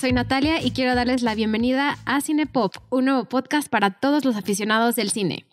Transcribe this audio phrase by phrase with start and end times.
[0.00, 4.34] soy Natalia y quiero darles la bienvenida a Cinepop, un nuevo podcast para todos los
[4.34, 5.44] aficionados del cine.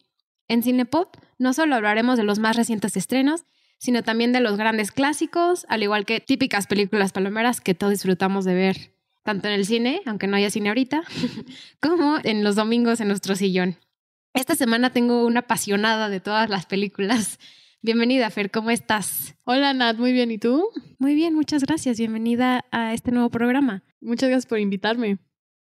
[0.48, 3.44] En Cinepop no solo hablaremos de los más recientes estrenos,
[3.78, 8.46] sino también de los grandes clásicos, al igual que típicas películas palomeras que todos disfrutamos
[8.46, 11.04] de ver, tanto en el cine, aunque no haya cine ahorita,
[11.82, 13.76] como en los domingos en nuestro sillón.
[14.34, 17.38] Esta semana tengo una apasionada de todas las películas.
[17.82, 19.36] Bienvenida, Fer, ¿cómo estás?
[19.44, 20.32] Hola, Nat, muy bien.
[20.32, 20.70] ¿Y tú?
[21.00, 21.98] Muy bien, muchas gracias.
[21.98, 23.84] Bienvenida a este nuevo programa.
[24.00, 25.18] Muchas gracias por invitarme.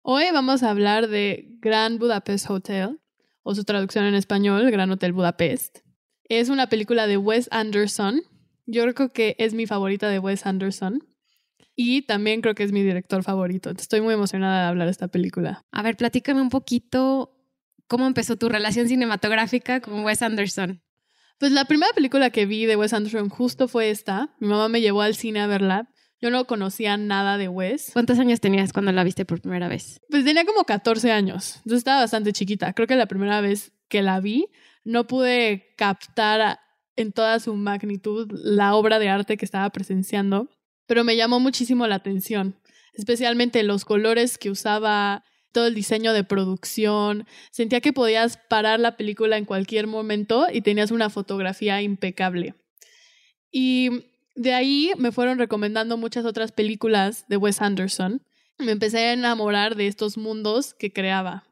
[0.03, 3.02] Hoy vamos a hablar de Grand Budapest Hotel,
[3.44, 5.80] o su traducción en español, Gran Hotel Budapest.
[6.23, 8.21] Es una película de Wes Anderson.
[8.66, 11.05] Yo creo que es mi favorita de Wes Anderson.
[11.76, 13.70] Y también creo que es mi director favorito.
[13.71, 15.66] Estoy muy emocionada de hablar de esta película.
[15.71, 17.38] A ver, platícame un poquito
[17.88, 20.82] cómo empezó tu relación cinematográfica con Wes Anderson.
[21.38, 24.34] Pues la primera película que vi de Wes Anderson justo fue esta.
[24.40, 25.90] Mi mamá me llevó al cine a verla.
[26.22, 27.90] Yo no conocía nada de Wes.
[27.94, 30.00] ¿Cuántos años tenías cuando la viste por primera vez?
[30.10, 31.55] Pues tenía como 14 años.
[31.58, 32.74] Entonces estaba bastante chiquita.
[32.74, 34.48] Creo que la primera vez que la vi
[34.84, 36.60] no pude captar
[36.96, 40.50] en toda su magnitud la obra de arte que estaba presenciando,
[40.86, 42.56] pero me llamó muchísimo la atención,
[42.94, 47.26] especialmente los colores que usaba, todo el diseño de producción.
[47.52, 52.56] Sentía que podías parar la película en cualquier momento y tenías una fotografía impecable.
[53.52, 58.21] Y de ahí me fueron recomendando muchas otras películas de Wes Anderson.
[58.57, 61.46] Me empecé a enamorar de estos mundos que creaba.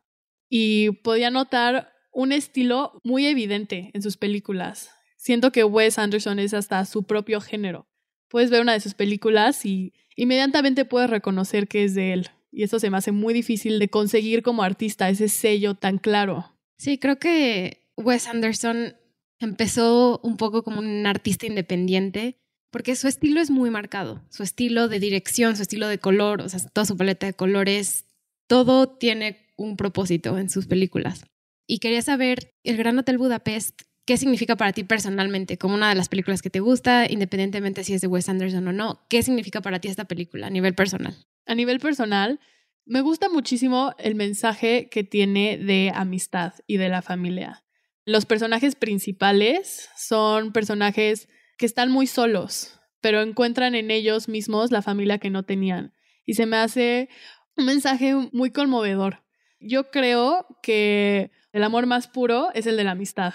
[0.50, 4.92] Y podía notar un estilo muy evidente en sus películas.
[5.18, 7.88] Siento que Wes Anderson es hasta su propio género.
[8.30, 12.30] Puedes ver una de sus películas y inmediatamente puedes reconocer que es de él.
[12.52, 16.56] Y eso se me hace muy difícil de conseguir como artista, ese sello tan claro.
[16.78, 18.96] Sí, creo que Wes Anderson
[19.40, 22.40] empezó un poco como un artista independiente,
[22.72, 24.24] porque su estilo es muy marcado.
[24.30, 28.06] Su estilo de dirección, su estilo de color, o sea, toda su paleta de colores,
[28.48, 31.24] todo tiene un propósito en sus películas
[31.70, 35.60] y quería saber el Gran Hotel Budapest, ¿qué significa para ti personalmente?
[35.60, 38.74] Como una de las películas que te gusta, independientemente si es de Wes Anderson o
[38.74, 41.16] no, ¿qué significa para ti esta película a nivel personal?
[41.46, 42.40] A nivel personal,
[42.86, 47.64] me gusta muchísimo el mensaje que tiene de amistad y de la familia.
[48.04, 54.82] Los personajes principales son personajes que están muy solos, pero encuentran en ellos mismos la
[54.82, 55.94] familia que no tenían.
[56.26, 57.10] Y se me hace
[57.58, 59.24] un mensaje muy conmovedor.
[59.60, 63.34] Yo creo que el amor más puro es el de la amistad.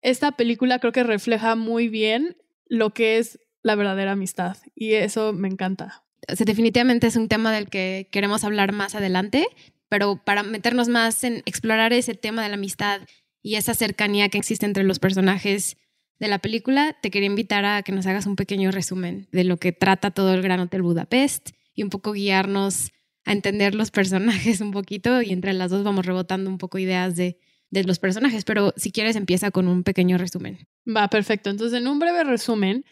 [0.00, 5.34] Esta película creo que refleja muy bien lo que es la verdadera amistad y eso
[5.34, 6.04] me encanta.
[6.26, 9.46] definitivamente es un tema del que queremos hablar más adelante,
[9.90, 13.02] pero para meternos más en explorar ese tema de la amistad
[13.42, 15.76] y esa cercanía que existe entre los personajes
[16.22, 19.56] de la película, te quería invitar a que nos hagas un pequeño resumen de lo
[19.56, 22.92] que trata todo el Gran Hotel Budapest y un poco guiarnos
[23.24, 27.16] a entender los personajes un poquito y entre las dos vamos rebotando un poco ideas
[27.16, 27.40] de,
[27.70, 30.58] de los personajes, pero si quieres empieza con un pequeño resumen.
[30.86, 31.50] Va, perfecto.
[31.50, 32.84] Entonces, en un breve resumen,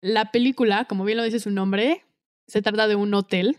[0.00, 2.06] la película, como bien lo dice su nombre,
[2.46, 3.58] se trata de un hotel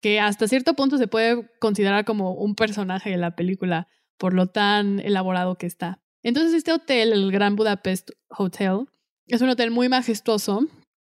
[0.00, 4.46] que hasta cierto punto se puede considerar como un personaje de la película por lo
[4.46, 6.00] tan elaborado que está.
[6.22, 8.86] Entonces, este hotel, el Gran Budapest Hotel,
[9.26, 10.66] es un hotel muy majestuoso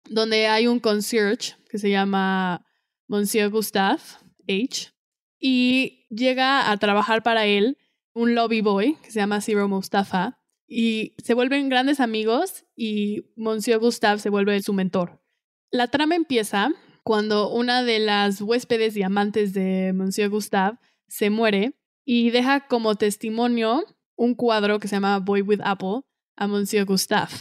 [0.10, 2.66] donde hay un concierge que se llama
[3.08, 4.02] Monsieur Gustave,
[4.48, 4.92] H.
[5.40, 7.78] Y llega a trabajar para él
[8.14, 10.40] un lobby boy que se llama Zero Mustafa.
[10.68, 15.22] Y se vuelven grandes amigos y Monsieur Gustave se vuelve su mentor.
[15.72, 16.70] La trama empieza
[17.04, 20.78] cuando una de las huéspedes y amantes de Monsieur Gustave
[21.08, 21.74] se muere
[22.06, 23.84] y deja como testimonio
[24.16, 26.02] un cuadro que se llama Boy with Apple
[26.36, 27.32] a Monsieur Gustave,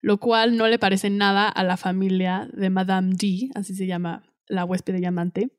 [0.00, 4.22] lo cual no le parece nada a la familia de Madame D, así se llama
[4.46, 5.50] la huésped y amante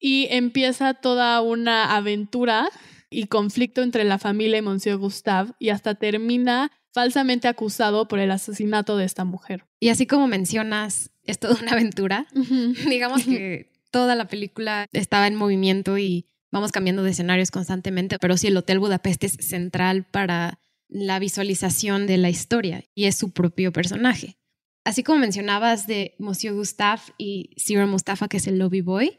[0.00, 2.68] y empieza toda una aventura
[3.10, 8.30] y conflicto entre la familia y Monsieur Gustave y hasta termina falsamente acusado por el
[8.30, 9.64] asesinato de esta mujer.
[9.80, 12.26] Y así como mencionas, es toda una aventura.
[12.88, 18.36] Digamos que toda la película estaba en movimiento y vamos cambiando de escenarios constantemente, pero
[18.36, 20.58] sí, el Hotel Budapest es central para
[20.88, 24.38] la visualización de la historia y es su propio personaje.
[24.84, 29.18] Así como mencionabas de Monsieur Gustave y Cyril Mustafa, que es el lobby boy,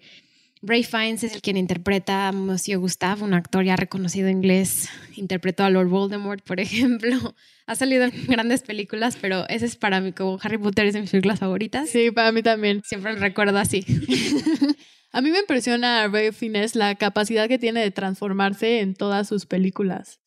[0.61, 4.89] Ray Fiennes es el quien interpreta a Monsieur Gustave, un actor ya reconocido inglés.
[5.15, 7.35] Interpretó a Lord Voldemort, por ejemplo.
[7.65, 11.01] Ha salido en grandes películas, pero ese es para mí como Harry Potter es de
[11.01, 11.89] mis películas favoritas.
[11.89, 12.81] Sí, para mí también.
[12.83, 13.85] Siempre lo recuerdo así.
[15.11, 19.27] a mí me impresiona a Ray Fiennes la capacidad que tiene de transformarse en todas
[19.27, 20.19] sus películas.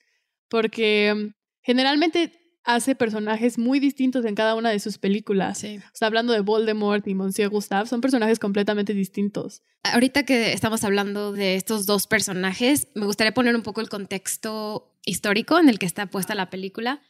[0.49, 2.33] Porque mm, generalmente
[2.65, 5.59] hace personajes muy distintos en cada una de sus películas.
[5.59, 5.79] Sí.
[5.79, 9.63] O sea, hablando de Voldemort y Monsieur Gustave, son personajes completamente distintos.
[9.83, 14.97] Ahorita que estamos hablando de estos dos personajes, me gustaría poner un poco el contexto
[15.05, 17.03] histórico en el que está puesta la película,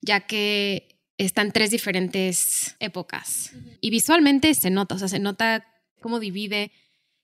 [0.00, 3.52] ya que están tres diferentes épocas.
[3.80, 5.66] Y visualmente se nota, o sea, se nota
[6.00, 6.72] cómo divide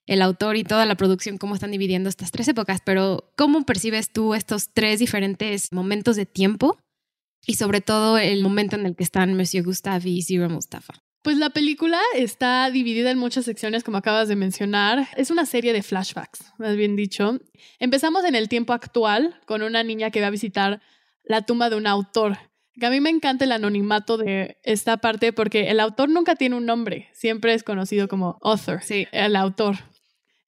[0.07, 4.11] el autor y toda la producción, cómo están dividiendo estas tres épocas, pero ¿cómo percibes
[4.13, 6.79] tú estos tres diferentes momentos de tiempo?
[7.47, 10.95] Y sobre todo el momento en el que están Monsieur Gustave y Zero Mustafa.
[11.23, 15.09] Pues la película está dividida en muchas secciones, como acabas de mencionar.
[15.17, 17.39] Es una serie de flashbacks, más bien dicho.
[17.79, 20.81] Empezamos en el tiempo actual con una niña que va a visitar
[21.23, 22.39] la tumba de un autor.
[22.79, 26.57] Que a mí me encanta el anonimato de esta parte porque el autor nunca tiene
[26.57, 29.07] un nombre, siempre es conocido como author, Sí.
[29.13, 29.77] el autor.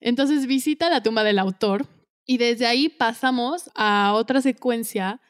[0.05, 1.87] Entonces visita la tumba del autor
[2.25, 5.21] y desde ahí pasamos a otra secuencia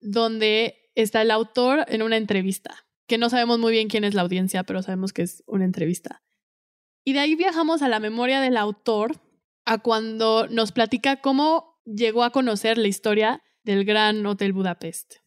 [0.00, 4.22] donde está el autor en una entrevista, que no sabemos muy bien quién es la
[4.22, 6.20] audiencia, pero sabemos que es una entrevista.
[7.04, 9.20] Y de ahí viajamos a la memoria del autor,
[9.64, 15.18] a cuando nos platica cómo llegó a conocer la historia del Gran Hotel Budapest.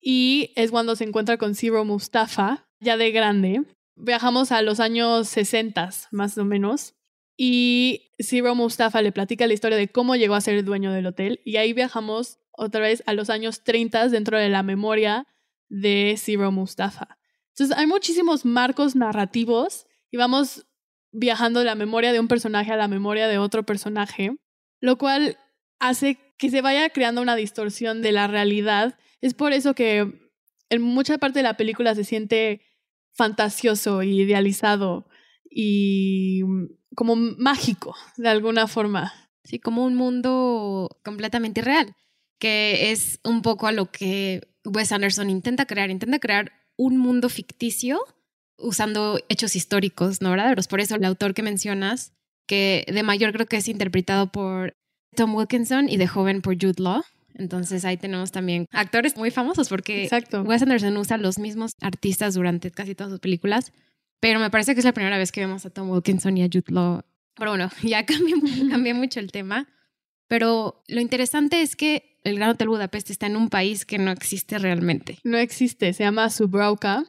[0.00, 3.62] Y es cuando se encuentra con Zero Mustafa, ya de grande.
[3.94, 6.93] Viajamos a los años 60, más o menos.
[7.36, 11.06] Y Zero Mustafa le platica la historia de cómo llegó a ser el dueño del
[11.06, 11.40] hotel.
[11.44, 15.26] Y ahí viajamos otra vez a los años 30 dentro de la memoria
[15.68, 17.18] de Zero Mustafa.
[17.50, 20.66] Entonces hay muchísimos marcos narrativos y vamos
[21.12, 24.36] viajando de la memoria de un personaje a la memoria de otro personaje,
[24.80, 25.38] lo cual
[25.78, 28.98] hace que se vaya creando una distorsión de la realidad.
[29.20, 30.30] Es por eso que
[30.70, 32.62] en mucha parte de la película se siente
[33.12, 35.08] fantasioso y idealizado
[35.48, 36.42] y
[36.94, 39.12] como mágico de alguna forma.
[39.44, 41.94] Sí, como un mundo completamente irreal,
[42.38, 45.90] que es un poco a lo que Wes Anderson intenta crear.
[45.90, 48.00] Intenta crear un mundo ficticio
[48.58, 50.68] usando hechos históricos no verdaderos.
[50.68, 52.12] Por eso el autor que mencionas,
[52.46, 54.76] que de mayor creo que es interpretado por
[55.14, 57.02] Tom Wilkinson y de joven por Jude Law.
[57.34, 60.42] Entonces ahí tenemos también actores muy famosos porque Exacto.
[60.42, 63.72] Wes Anderson usa los mismos artistas durante casi todas sus películas,
[64.24, 66.46] pero me parece que es la primera vez que vemos a Tom Wilkinson y a
[66.46, 67.02] Jude Law.
[67.34, 68.34] Pero bueno, ya cambié,
[68.70, 69.68] cambié mucho el tema.
[70.28, 74.10] Pero lo interesante es que el Gran Hotel Budapest está en un país que no
[74.10, 75.18] existe realmente.
[75.24, 77.04] No existe, se llama Subrauka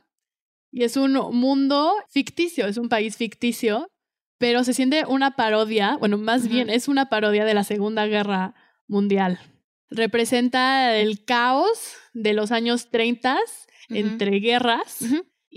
[0.74, 3.88] y es un mundo ficticio, es un país ficticio,
[4.38, 8.56] pero se siente una parodia, bueno, más bien es una parodia de la Segunda Guerra
[8.90, 9.40] Mundial.
[9.90, 13.38] Representa el caos de los años 30
[13.90, 13.98] Ujú.
[13.98, 15.00] entre guerras.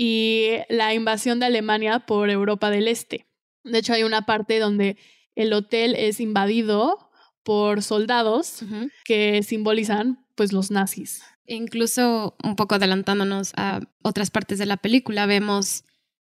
[0.01, 3.27] Y la invasión de Alemania por Europa del Este.
[3.65, 4.97] De hecho, hay una parte donde
[5.35, 7.11] el hotel es invadido
[7.43, 8.61] por soldados
[9.05, 11.25] que simbolizan pues los nazis.
[11.47, 15.83] Incluso un poco adelantándonos a otras partes de la película, vemos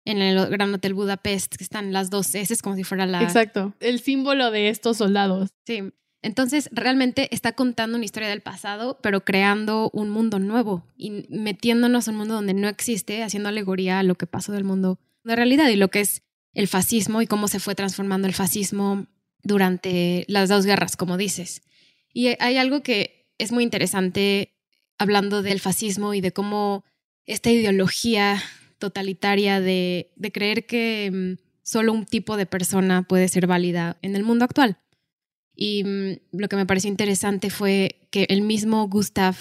[0.06, 3.22] en el Gran Hotel Budapest que están las dos S, como si fuera la...
[3.22, 3.74] Exacto.
[3.80, 5.50] El símbolo de estos soldados.
[5.66, 5.92] Sí.
[6.20, 12.08] Entonces, realmente está contando una historia del pasado, pero creando un mundo nuevo y metiéndonos
[12.08, 15.36] en un mundo donde no existe, haciendo alegoría a lo que pasó del mundo de
[15.36, 16.22] realidad y lo que es
[16.54, 19.06] el fascismo y cómo se fue transformando el fascismo
[19.42, 21.62] durante las dos guerras, como dices.
[22.12, 24.56] Y hay algo que es muy interesante
[24.98, 26.84] hablando del fascismo y de cómo
[27.26, 28.42] esta ideología
[28.78, 34.16] totalitaria de, de creer que mm, solo un tipo de persona puede ser válida en
[34.16, 34.78] el mundo actual.
[35.60, 39.34] Y mm, lo que me pareció interesante fue que el mismo Gustav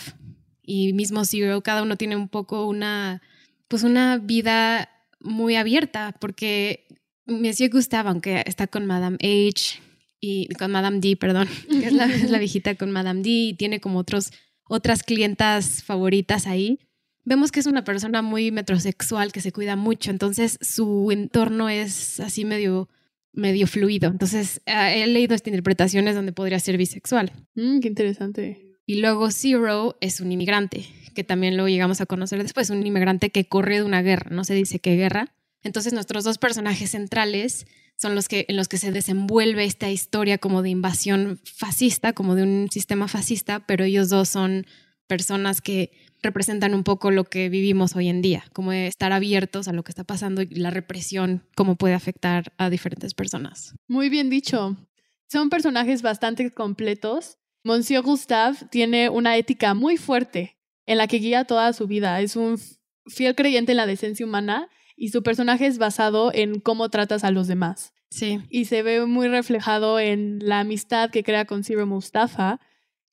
[0.64, 3.22] y mismo Zero, cada uno tiene un poco una,
[3.68, 6.88] pues una vida muy abierta, porque
[7.28, 9.80] Monsieur Gustav, aunque está con Madame H
[10.20, 13.54] y con Madame D, perdón, que es la, es la viejita con Madame D y
[13.54, 14.32] tiene como otros,
[14.64, 16.80] otras clientas favoritas ahí,
[17.26, 22.20] vemos que es una persona muy metrosexual, que se cuida mucho, entonces su entorno es
[22.20, 22.90] así medio
[23.38, 24.10] medio fluido.
[24.10, 27.32] Entonces, uh, he leído estas interpretaciones donde podría ser bisexual.
[27.56, 28.76] Mm, qué interesante.
[28.86, 33.30] Y luego Zero es un inmigrante, que también lo llegamos a conocer después, un inmigrante
[33.30, 35.34] que corre de una guerra, no se dice qué guerra.
[35.64, 37.68] Entonces, nuestros dos personajes centrales
[37.98, 42.36] son los que, en los que se desenvuelve esta historia como de invasión fascista, como
[42.36, 44.66] de un sistema fascista, pero ellos dos son
[45.08, 49.74] personas que representan un poco lo que vivimos hoy en día, como estar abiertos a
[49.74, 53.76] lo que está pasando y la represión, cómo puede afectar a diferentes personas.
[53.88, 54.78] Muy bien dicho.
[55.30, 57.38] Son personajes bastante completos.
[57.64, 62.22] Monsieur Gustave tiene una ética muy fuerte en la que guía toda su vida.
[62.22, 62.58] Es un
[63.08, 67.32] fiel creyente en la decencia humana y su personaje es basado en cómo tratas a
[67.32, 67.94] los demás.
[68.10, 68.40] Sí.
[68.50, 72.60] Y se ve muy reflejado en la amistad que crea con Zero Mustafa,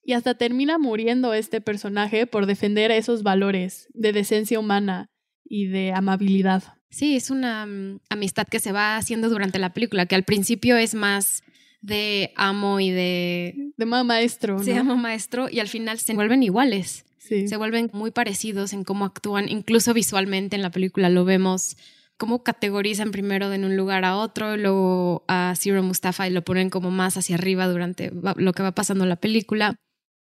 [0.04, 5.10] y hasta termina muriendo este personaje por defender esos valores de decencia humana
[5.44, 6.62] y de amabilidad.
[6.90, 10.76] Sí, es una mm, amistad que se va haciendo durante la película, que al principio
[10.76, 11.42] es más
[11.80, 13.72] de amo y de...
[13.76, 14.62] De maestro.
[14.62, 17.04] Se llama maestro y al final se vuelven iguales.
[17.18, 17.48] Sí.
[17.48, 21.76] Se vuelven muy parecidos en cómo actúan, incluso visualmente en la película lo vemos
[22.16, 26.70] cómo categorizan primero de un lugar a otro, luego a Zero Mustafa y lo ponen
[26.70, 29.74] como más hacia arriba durante lo que va pasando en la película.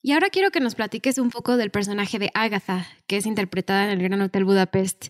[0.02, 3.84] Y ahora quiero que nos platiques un poco del personaje de Agatha, que es interpretada
[3.84, 5.08] en el Gran Hotel Budapest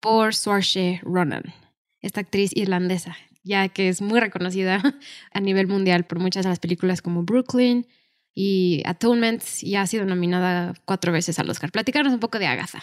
[0.00, 1.44] por Saoirse Ronan,
[2.00, 4.82] esta actriz irlandesa, ya que es muy reconocida
[5.32, 7.86] a nivel mundial por muchas de las películas como Brooklyn
[8.34, 11.70] y Atonement y ha sido nominada cuatro veces al Oscar.
[11.70, 12.82] Platicarnos un poco de Agatha.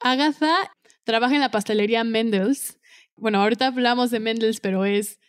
[0.00, 0.54] Agatha
[1.04, 2.78] trabaja en la pastelería Mendels.
[3.16, 5.20] Bueno, ahorita hablamos de Mendels, pero es,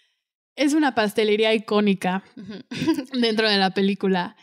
[0.55, 2.23] es una pastelería icónica
[3.13, 4.35] dentro de la película.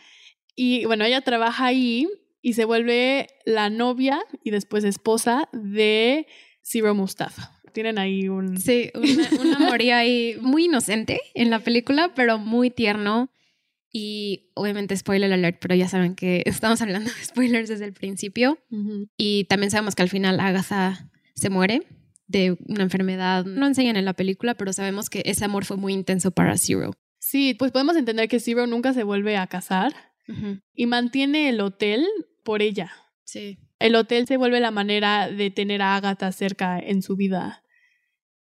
[0.59, 2.09] Y bueno, ella trabaja ahí
[2.41, 6.25] y se vuelve la novia y después esposa de
[6.63, 7.51] Zero Mustafa.
[7.73, 8.57] Tienen ahí un...
[8.57, 13.29] Sí, un amorío ahí muy inocente en la película, pero muy tierno.
[13.91, 18.57] Y obviamente spoiler alert, pero ya saben que estamos hablando de spoilers desde el principio.
[19.15, 21.83] Y también sabemos que al final Agatha se muere
[22.25, 23.45] de una enfermedad.
[23.45, 26.93] No enseñan en la película, pero sabemos que ese amor fue muy intenso para Zero.
[27.19, 29.93] Sí, pues podemos entender que Zero nunca se vuelve a casar
[30.73, 32.05] y mantiene el hotel
[32.43, 32.91] por ella.
[33.23, 33.57] Sí.
[33.79, 37.63] El hotel se vuelve la manera de tener a Agatha cerca en su vida.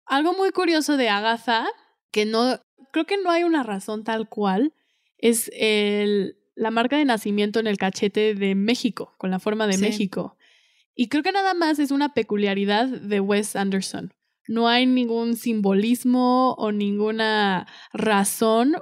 [0.07, 1.66] Algo muy curioso de Agatha,
[2.11, 2.61] que no,
[2.93, 4.73] creo que no hay una razón tal cual,
[5.19, 9.78] es el, la marca de nacimiento en el cachete de México, con la forma de
[9.78, 10.37] México.
[10.95, 14.14] Y creo que nada más es una peculiaridad de Wes Anderson.
[14.49, 18.76] No hay ningún simbolismo o ninguna razón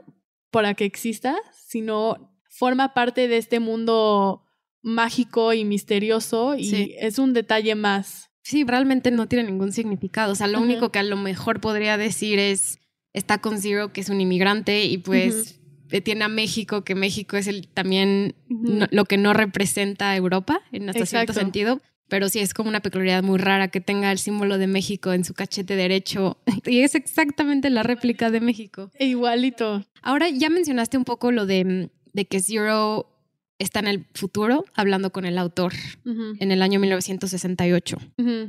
[0.51, 4.43] para que exista, sino forma parte de este mundo
[4.81, 8.31] mágico y misterioso y es un detalle más.
[8.43, 10.33] Sí, realmente no tiene ningún significado.
[10.33, 12.79] O sea, lo único que a lo mejor podría decir es,
[13.15, 15.59] está con Zero, que es un inmigrante, y pues
[16.05, 20.89] tiene a México, que México es el, también lo que no representa a Europa, en
[20.91, 21.81] hasta cierto sentido.
[22.09, 25.25] Pero sí, es como una peculiaridad muy rara que tenga el símbolo de México en
[25.25, 26.37] su cachete derecho.
[26.67, 28.91] Y es exactamente la réplica de México.
[28.99, 29.85] E igualito.
[30.03, 33.11] Ahora ya mencionaste un poco lo de de que Zero
[33.59, 37.99] está en el futuro hablando con el autor en el año 1968.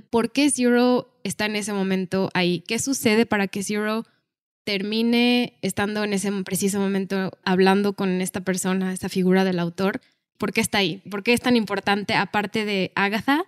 [0.09, 2.63] ¿Por qué Zero está en ese momento ahí?
[2.67, 4.05] ¿Qué sucede para que Zero
[4.63, 10.01] termine estando en ese preciso momento hablando con esta persona, esta figura del autor?
[10.37, 11.01] ¿Por qué está ahí?
[11.09, 13.45] ¿Por qué es tan importante, aparte de Agatha?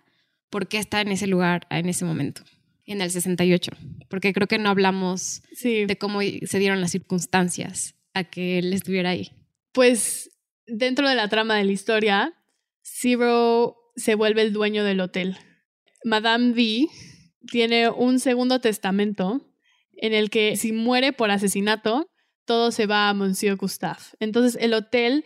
[0.49, 2.43] ¿Por qué está en ese lugar en ese momento?
[2.85, 3.71] En el 68.
[4.07, 9.09] Porque creo que no hablamos de cómo se dieron las circunstancias a que él estuviera
[9.09, 9.31] ahí.
[9.77, 10.31] Pues
[10.65, 12.33] dentro de la trama de la historia,
[12.81, 15.37] Zero se vuelve el dueño del hotel.
[16.03, 16.87] Madame V
[17.51, 19.47] tiene un segundo testamento
[19.91, 22.09] en el que si muere por asesinato,
[22.45, 24.01] todo se va a Monsieur Gustave.
[24.19, 25.23] Entonces el hotel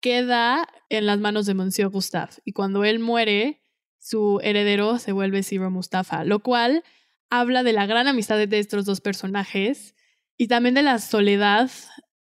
[0.00, 3.62] queda en las manos de Monsieur Gustave y cuando él muere,
[4.00, 6.82] su heredero se vuelve Zero Mustafa, lo cual
[7.30, 9.94] habla de la gran amistad de estos dos personajes
[10.36, 11.70] y también de la soledad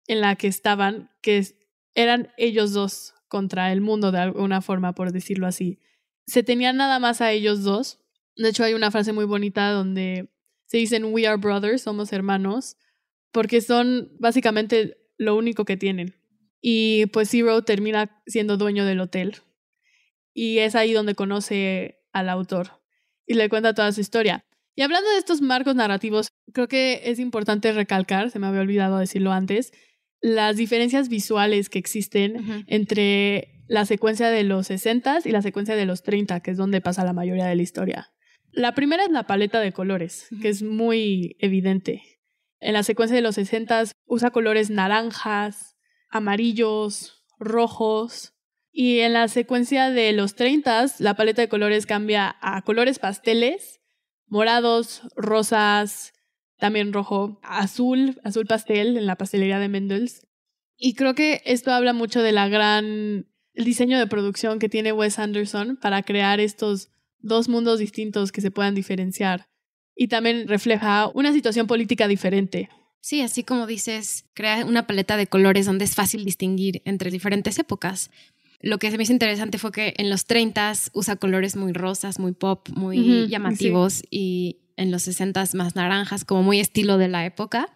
[0.07, 1.45] en la que estaban, que
[1.95, 5.81] eran ellos dos contra el mundo de alguna forma, por decirlo así.
[6.27, 8.01] Se tenían nada más a ellos dos.
[8.37, 10.31] De hecho, hay una frase muy bonita donde
[10.67, 12.77] se dicen We are brothers, somos hermanos,
[13.31, 16.15] porque son básicamente lo único que tienen.
[16.61, 19.37] Y pues Zero termina siendo dueño del hotel.
[20.33, 22.83] Y es ahí donde conoce al autor
[23.27, 24.45] y le cuenta toda su historia.
[24.75, 28.99] Y hablando de estos marcos narrativos, creo que es importante recalcar, se me había olvidado
[28.99, 29.73] decirlo antes,
[30.23, 35.85] las diferencias visuales que existen entre la secuencia de los 60 y la secuencia de
[35.85, 38.13] los 30, que es donde pasa la mayoría de la historia.
[38.53, 42.03] La primera es la paleta de colores, que es muy evidente.
[42.61, 45.77] En la secuencia de los 60 usa colores naranjas,
[46.09, 48.35] amarillos, rojos.
[48.71, 53.81] Y en la secuencia de los 30 la paleta de colores cambia a colores pasteles,
[54.27, 56.13] morados, rosas,
[56.63, 60.29] también rojo, azul, azul pastel en la pastelería de Mendels.
[60.77, 64.93] Y creo que esto habla mucho de la gran el diseño de producción que tiene
[64.93, 69.49] Wes Anderson para crear estos dos mundos distintos que se puedan diferenciar.
[69.97, 72.71] Y también refleja una situación política diferente.
[73.01, 77.59] Sí, así como dices, crea una paleta de colores donde es fácil distinguir entre diferentes
[77.59, 78.09] épocas.
[78.61, 82.21] Lo que se me hizo interesante fue que en los 30 usa colores muy rosas,
[82.21, 87.25] muy pop, muy llamativos y en los 60 más naranjas, como muy estilo de la
[87.27, 87.69] época.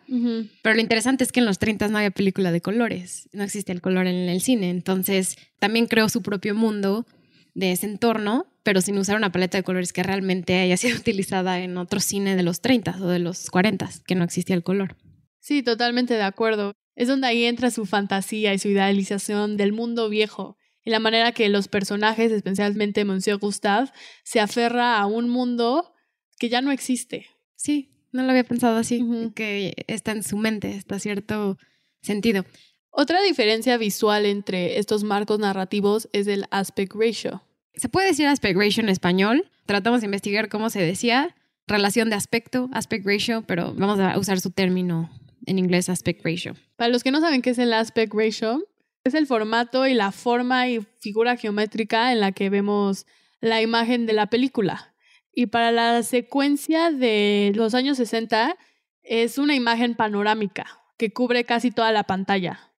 [0.63, 3.75] Pero lo interesante es que en los 30 no había película de colores, no existía
[3.75, 4.71] el color en el cine.
[4.71, 7.07] Entonces también creó su propio mundo
[7.55, 11.61] de ese entorno, pero sin usar una paleta de colores que realmente haya sido utilizada
[11.61, 14.97] en otro cine de los 30 o de los 40, que no existía el color.
[15.41, 16.73] Sí, totalmente de acuerdo.
[16.95, 21.33] Es donde ahí entra su fantasía y su idealización del mundo viejo y la manera
[21.33, 23.91] que los personajes, especialmente Monsieur Gustave,
[24.23, 25.93] se aferra a un mundo
[26.39, 27.27] que ya no existe.
[27.55, 31.59] Sí, no lo había pensado así, que está en su mente, está cierto
[32.03, 32.45] sentido.
[32.91, 37.43] Otra diferencia visual entre estos marcos narrativos es el aspect ratio.
[37.75, 39.51] Se puede decir aspect ratio en español.
[39.67, 41.37] Tratamos de investigar cómo se decía.
[41.67, 45.11] Relación de aspecto, aspect ratio, pero vamos a usar su término
[45.47, 46.55] en inglés, aspect ratio.
[46.77, 48.67] Para los que no saben qué es el aspect ratio,
[49.05, 53.05] es el formato y la forma y figura geométrica en la que vemos
[53.41, 54.95] la imagen de la película.
[55.39, 58.57] Y para la secuencia de los años 60
[59.03, 62.73] es una imagen panorámica que cubre casi toda la pantalla.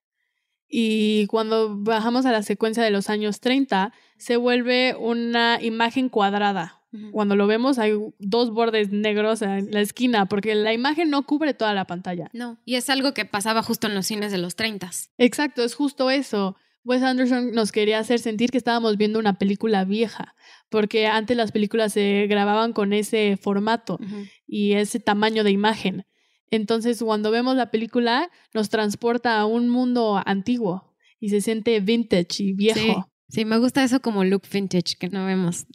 [0.67, 6.81] Y cuando bajamos a la secuencia de los años 30, se vuelve una imagen cuadrada.
[7.11, 11.53] Cuando lo vemos hay dos bordes negros en la esquina, porque la imagen no cubre
[11.53, 12.29] toda la pantalla.
[12.33, 14.89] No, y es algo que pasaba justo en los cines de los 30.
[15.17, 16.57] Exacto, es justo eso.
[16.83, 20.33] Wes Anderson nos quería hacer sentir que estábamos viendo una película vieja,
[20.69, 23.99] porque antes las películas se grababan con ese formato
[24.47, 26.05] y ese tamaño de imagen.
[26.51, 32.43] Entonces, cuando vemos la película, nos transporta a un mundo antiguo y se siente vintage
[32.43, 33.09] y viejo.
[33.29, 35.67] Sí, me gusta eso como look vintage, que no hemos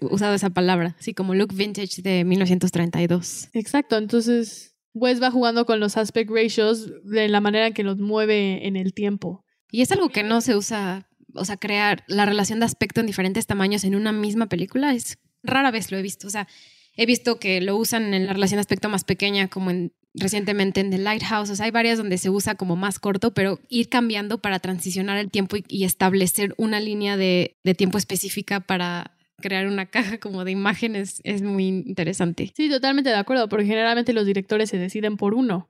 [0.00, 0.96] usado esa palabra.
[0.98, 3.50] Sí, como look vintage de 1932.
[3.52, 7.98] Exacto, entonces Wes va jugando con los aspect ratios de la manera en que los
[7.98, 9.44] mueve en el tiempo.
[9.70, 13.06] Y es algo que no se usa, o sea, crear la relación de aspecto en
[13.06, 16.26] diferentes tamaños en una misma película es rara vez lo he visto.
[16.26, 16.48] O sea,
[16.96, 20.80] he visto que lo usan en la relación de aspecto más pequeña, como en recientemente
[20.80, 21.50] en The Lighthouse.
[21.50, 25.18] O sea, hay varias donde se usa como más corto, pero ir cambiando para transicionar
[25.18, 30.52] el tiempo y, establecer una línea de, tiempo específica para crear una caja como de
[30.52, 32.52] imágenes es muy interesante.
[32.56, 35.68] Sí, totalmente de acuerdo, porque generalmente los directores se deciden por uno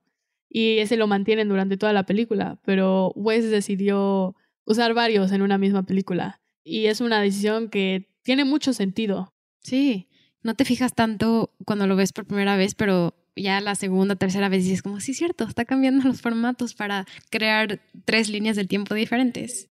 [0.51, 5.59] y ese lo mantienen durante toda la película, pero Wes decidió usar varios en una
[5.59, 9.33] misma película y es una decisión que tiene mucho sentido.
[9.63, 10.09] Sí,
[10.43, 14.49] no te fijas tanto cuando lo ves por primera vez, pero ya la segunda, tercera
[14.49, 18.95] vez dices como, sí, cierto, está cambiando los formatos para crear tres líneas del tiempo
[18.95, 19.69] diferentes.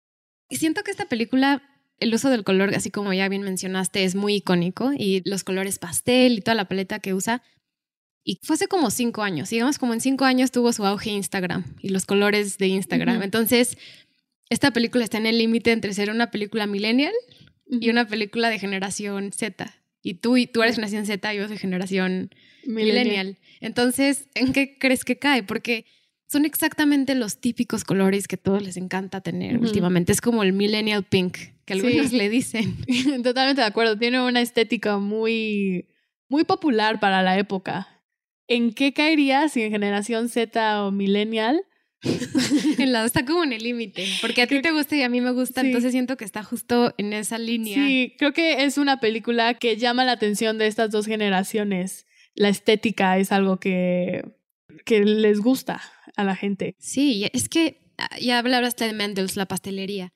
[0.49, 1.63] Y siento que esta película,
[1.99, 5.79] el uso del color, así como ya bien mencionaste, es muy icónico y los colores
[5.79, 7.41] pastel y toda la paleta que usa.
[8.23, 11.63] Y fue hace como cinco años, digamos como en cinco años tuvo su auge Instagram
[11.79, 13.23] y los colores de Instagram.
[13.23, 13.77] Entonces,
[14.51, 17.13] esta película está en el límite entre ser una película millennial
[17.69, 19.73] y una película de generación Z.
[20.03, 22.31] Y tú, y tú eres generación Z y yo soy generación
[22.65, 23.37] millennial.
[23.61, 25.43] Entonces, ¿en qué crees que cae?
[25.43, 25.85] Porque
[26.27, 30.11] son exactamente los típicos colores que todos les encanta tener últimamente.
[30.11, 32.75] Es como el millennial pink, que algunos le dicen.
[33.23, 33.97] Totalmente de acuerdo.
[33.97, 35.87] Tiene una estética muy,
[36.27, 38.03] muy popular para la época.
[38.49, 41.63] ¿En qué caería si en generación Z o millennial?
[42.79, 45.21] en lado está como en el límite, porque a ti te gusta y a mí
[45.21, 47.75] me gusta, entonces siento que está justo en esa línea.
[47.75, 52.49] Sí, creo que es una película que llama la atención de estas dos generaciones la
[52.49, 54.23] estética es algo que,
[54.85, 55.81] que les gusta
[56.15, 56.75] a la gente.
[56.79, 60.13] Sí, es que ah, ya hablaste de Mendels, la pastelería,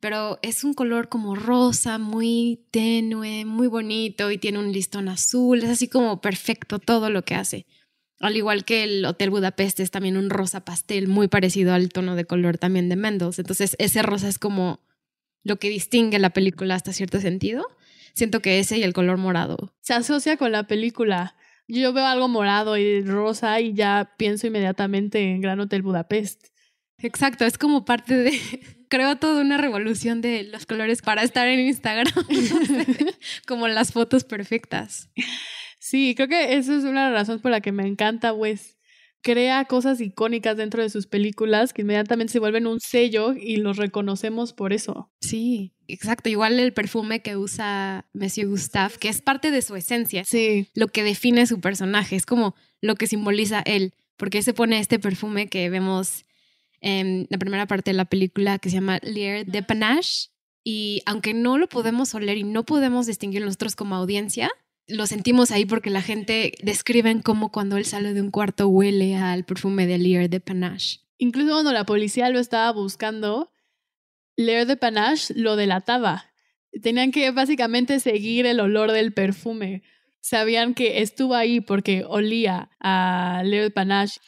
[0.00, 5.62] pero es un color como rosa, muy tenue, muy bonito y tiene un listón azul,
[5.62, 7.66] es así como perfecto todo lo que hace.
[8.20, 12.16] Al igual que el Hotel Budapest es también un rosa pastel muy parecido al tono
[12.16, 13.38] de color también de Mendels.
[13.38, 14.80] Entonces ese rosa es como
[15.42, 17.66] lo que distingue la película hasta cierto sentido.
[18.14, 19.74] Siento que ese y el color morado.
[19.82, 21.36] Se asocia con la película.
[21.68, 26.46] Yo veo algo morado y rosa y ya pienso inmediatamente en Gran Hotel Budapest.
[26.98, 28.40] Exacto, es como parte de,
[28.88, 32.12] creo toda una revolución de los colores para estar en Instagram,
[33.46, 35.10] como las fotos perfectas.
[35.88, 38.76] Sí, creo que eso es una razón por la que me encanta Wes
[39.22, 43.76] crea cosas icónicas dentro de sus películas que inmediatamente se vuelven un sello y los
[43.76, 45.12] reconocemos por eso.
[45.20, 46.28] Sí, exacto.
[46.28, 50.24] Igual el perfume que usa Monsieur Gustave, que es parte de su esencia.
[50.24, 50.68] Sí.
[50.74, 53.94] Lo que define su personaje, es como lo que simboliza él.
[54.16, 56.24] Porque se pone este perfume que vemos
[56.80, 60.30] en la primera parte de la película que se llama Lier de Panache.
[60.64, 64.50] Y aunque no lo podemos oler y no podemos distinguir nosotros como audiencia,
[64.88, 69.16] lo sentimos ahí porque la gente describen cómo cuando él sale de un cuarto huele
[69.16, 71.00] al perfume de Lear de Panache.
[71.18, 73.50] Incluso cuando la policía lo estaba buscando,
[74.36, 76.26] Lear de Panache lo delataba.
[76.82, 79.82] Tenían que básicamente seguir el olor del perfume.
[80.20, 84.20] sabían que estuvo ahí porque olía a Leo Panache.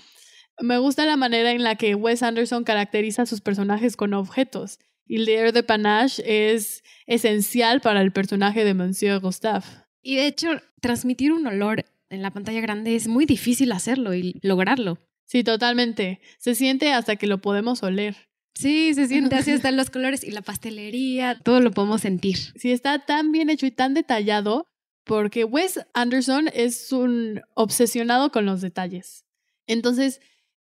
[0.61, 4.79] Me gusta la manera en la que Wes Anderson caracteriza a sus personajes con objetos.
[5.07, 6.23] Y Leo de Panache
[6.55, 9.88] es esencial para el personaje de Monsieur Gustave.
[10.03, 10.49] Y de hecho,
[10.81, 14.99] transmitir un olor en la pantalla grande es muy difícil hacerlo y lograrlo.
[15.27, 16.21] Sí, totalmente.
[16.39, 18.17] Se siente hasta que lo podemos oler.
[18.55, 22.37] Sí, se siente así, están los colores y la pastelería, todo lo podemos sentir.
[22.57, 24.67] Sí, está tan bien hecho y tan detallado
[25.05, 29.25] porque Wes Anderson es un obsesionado con los detalles.
[29.67, 30.21] Entonces,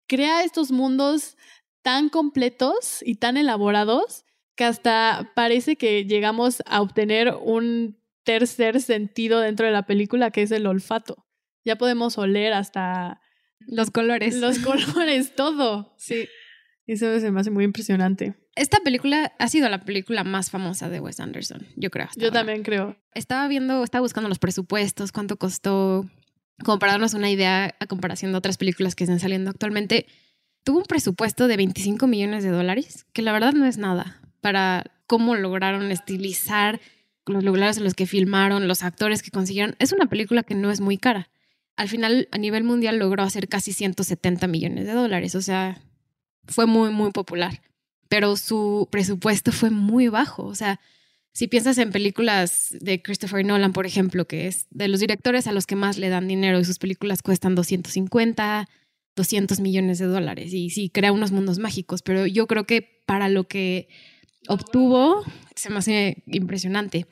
[0.06, 1.36] crea estos mundos
[1.82, 9.40] tan completos y tan elaborados que hasta parece que llegamos a obtener un tercer sentido
[9.40, 11.26] dentro de la película que es el olfato.
[11.64, 13.20] Ya podemos oler hasta
[13.60, 14.36] los colores.
[14.36, 15.94] Los colores, todo.
[15.96, 16.28] Sí.
[16.86, 18.34] Eso se me hace muy impresionante.
[18.56, 22.08] Esta película ha sido la película más famosa de Wes Anderson, yo creo.
[22.16, 22.96] Yo también creo.
[23.14, 26.08] Estaba viendo, estaba buscando los presupuestos, cuánto costó,
[26.62, 30.06] como para darnos una idea a comparación de otras películas que están saliendo actualmente.
[30.62, 34.84] Tuvo un presupuesto de 25 millones de dólares, que la verdad no es nada para
[35.06, 36.80] cómo lograron estilizar
[37.26, 39.76] los lugares en los que filmaron, los actores que consiguieron.
[39.78, 41.30] Es una película que no es muy cara.
[41.76, 45.34] Al final, a nivel mundial, logró hacer casi 170 millones de dólares.
[45.34, 45.82] O sea,
[46.46, 47.62] fue muy, muy popular.
[48.08, 50.44] Pero su presupuesto fue muy bajo.
[50.44, 50.80] O sea,
[51.32, 55.52] si piensas en películas de Christopher Nolan, por ejemplo, que es de los directores a
[55.52, 58.68] los que más le dan dinero y sus películas cuestan 250,
[59.16, 60.52] 200 millones de dólares.
[60.52, 62.02] Y sí, crea unos mundos mágicos.
[62.02, 63.88] Pero yo creo que para lo que
[64.48, 67.06] obtuvo, se me hace impresionante.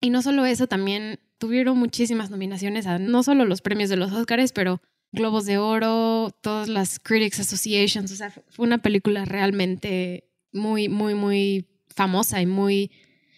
[0.00, 4.12] Y no solo eso, también tuvieron muchísimas nominaciones a no solo los premios de los
[4.12, 4.80] Oscars, pero
[5.12, 8.12] Globos de Oro, todas las Critics Associations.
[8.12, 12.90] O sea, fue una película realmente muy, muy, muy famosa y muy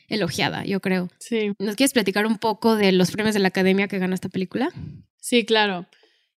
[0.08, 1.08] elogiada, yo creo.
[1.18, 1.52] Sí.
[1.58, 4.70] ¿Nos quieres platicar un poco de los premios de la Academia que ganó esta película?
[5.18, 5.86] Sí, claro.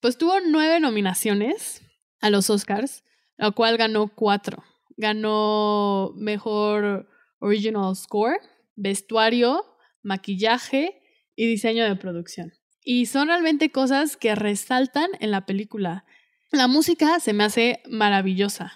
[0.00, 1.82] Pues tuvo nueve nominaciones
[2.20, 3.02] a los Oscars,
[3.36, 4.62] lo cual ganó cuatro
[4.96, 8.38] ganó mejor original score,
[8.76, 9.64] vestuario,
[10.02, 11.00] maquillaje
[11.36, 12.52] y diseño de producción.
[12.84, 16.04] Y son realmente cosas que resaltan en la película.
[16.52, 18.72] La música se me hace maravillosa.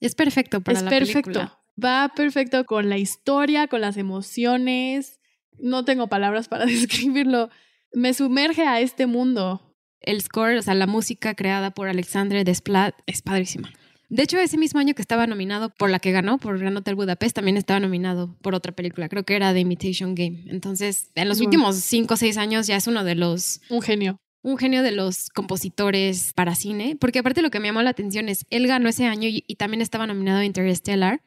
[0.00, 1.22] Es perfecto para es la perfecto.
[1.22, 1.58] película.
[1.82, 5.20] Va perfecto con la historia, con las emociones.
[5.58, 7.50] No tengo palabras para describirlo.
[7.92, 9.62] Me sumerge a este mundo.
[10.00, 13.72] El score, o sea, la música creada por Alexandre Desplat es padrísima.
[14.08, 16.94] De hecho, ese mismo año que estaba nominado por la que ganó, por Gran Hotel
[16.94, 19.08] Budapest, también estaba nominado por otra película.
[19.08, 20.44] Creo que era The Imitation Game.
[20.46, 23.60] Entonces, en los últimos cinco o seis años ya es uno de los...
[23.68, 24.20] Un genio.
[24.42, 26.96] Un genio de los compositores para cine.
[27.00, 29.80] Porque aparte lo que me llamó la atención es, él ganó ese año y, también
[29.80, 31.20] estaba nominado a Interstellar,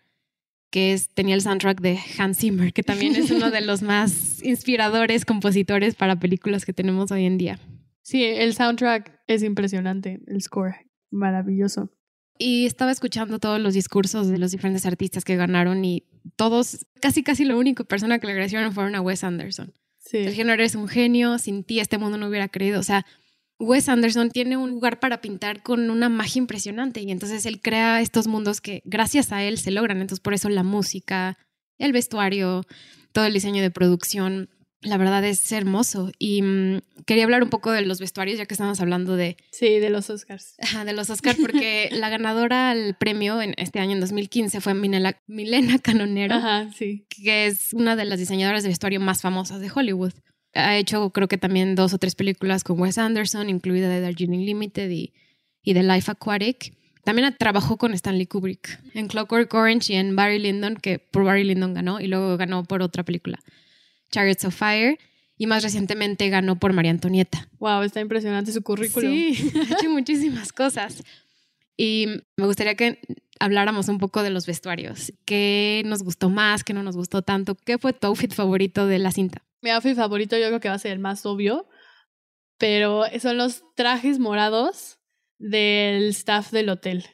[0.71, 4.41] que es, tenía el soundtrack de Hans Zimmer, que también es uno de los más
[4.43, 7.59] inspiradores compositores para películas que tenemos hoy en día.
[8.03, 10.75] Sí, el soundtrack es impresionante, el score,
[11.11, 11.91] maravilloso
[12.41, 16.05] y estaba escuchando todos los discursos de los diferentes artistas que ganaron y
[16.37, 19.73] todos, casi casi la única persona que le agradecieron fueron a Wes Anderson.
[19.99, 20.19] Sí.
[20.19, 22.79] El género eres un genio, sin ti este mundo no hubiera creído.
[22.79, 23.05] O sea,
[23.59, 27.99] Wes Anderson tiene un lugar para pintar con una magia impresionante y entonces él crea
[27.99, 29.99] estos mundos que gracias a él se logran.
[29.99, 31.37] Entonces por eso la música,
[31.77, 32.65] el vestuario,
[33.11, 34.49] todo el diseño de producción
[34.81, 36.11] la verdad es hermoso.
[36.19, 39.37] Y mm, quería hablar un poco de los vestuarios, ya que estamos hablando de...
[39.51, 40.55] Sí, de los Oscars.
[40.85, 45.79] de los Oscars, porque la ganadora al premio en este año, en 2015, fue Milena
[45.81, 47.05] Canonero, Ajá, sí.
[47.09, 50.13] que es una de las diseñadoras de vestuario más famosas de Hollywood.
[50.53, 54.45] Ha hecho, creo que también dos o tres películas con Wes Anderson, incluida de Darjeeling
[54.45, 55.13] Limited y,
[55.61, 56.73] y The Life Aquatic.
[57.03, 61.43] También trabajó con Stanley Kubrick en Clockwork Orange y en Barry Lyndon, que por Barry
[61.43, 63.39] Lyndon ganó, y luego ganó por otra película.
[64.11, 64.97] Chariots of Fire
[65.37, 67.47] y más recientemente ganó por María Antonieta.
[67.59, 69.11] Wow, está impresionante su currículum.
[69.11, 71.01] Sí, ha hecho muchísimas cosas.
[71.77, 72.99] Y me gustaría que
[73.39, 75.13] habláramos un poco de los vestuarios.
[75.23, 76.65] ¿Qué nos gustó más?
[76.65, 77.55] ¿Qué no nos gustó tanto?
[77.55, 79.45] ¿Qué fue tu outfit favorito de la cinta?
[79.61, 81.69] Mi outfit favorito yo creo que va a ser el más obvio,
[82.57, 84.99] pero son los trajes morados
[85.37, 87.05] del staff del hotel,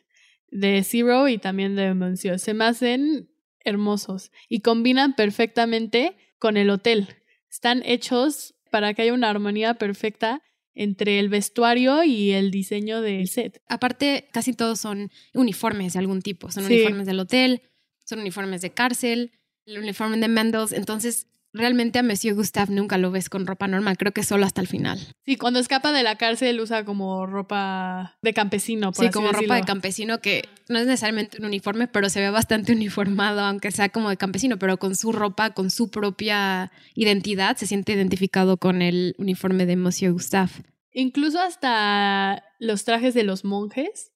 [0.48, 2.40] de Zero y también de Monsieur.
[2.40, 3.30] Se me hacen
[3.60, 7.08] hermosos y combinan perfectamente con el hotel.
[7.50, 10.44] Están hechos para que haya una armonía perfecta
[10.76, 13.64] entre el vestuario y el diseño del set.
[13.68, 16.52] Aparte, casi todos son uniformes de algún tipo.
[16.52, 17.64] Son uniformes del hotel,
[18.04, 19.32] son uniformes de cárcel,
[19.66, 20.72] el uniforme de Mendels.
[20.72, 21.26] Entonces,
[21.56, 24.68] realmente a Monsieur Gustave nunca lo ves con ropa normal, creo que solo hasta el
[24.68, 25.00] final.
[25.26, 28.92] Sí, cuando escapa de la cárcel usa como ropa de campesino.
[28.92, 32.30] Por sí, como ropa de campesino que no es necesariamente un uniforme, pero se ve
[32.30, 37.56] bastante uniformado, aunque sea como de campesino, pero con su ropa, con su propia identidad,
[37.58, 40.52] se siente identificado con el uniforme de Monsieur Gustave.
[40.92, 44.12] Incluso hasta los trajes de los monjes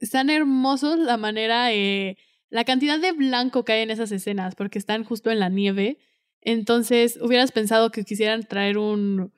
[0.00, 2.16] están hermosos la manera, eh,
[2.50, 5.98] la cantidad de blanco que hay en esas escenas, porque están justo en la nieve
[6.40, 9.32] entonces, hubieras pensado que quisieran traer un,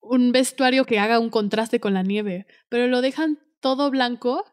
[0.00, 4.44] un vestuario que haga un contraste con la nieve, pero lo dejan todo blanco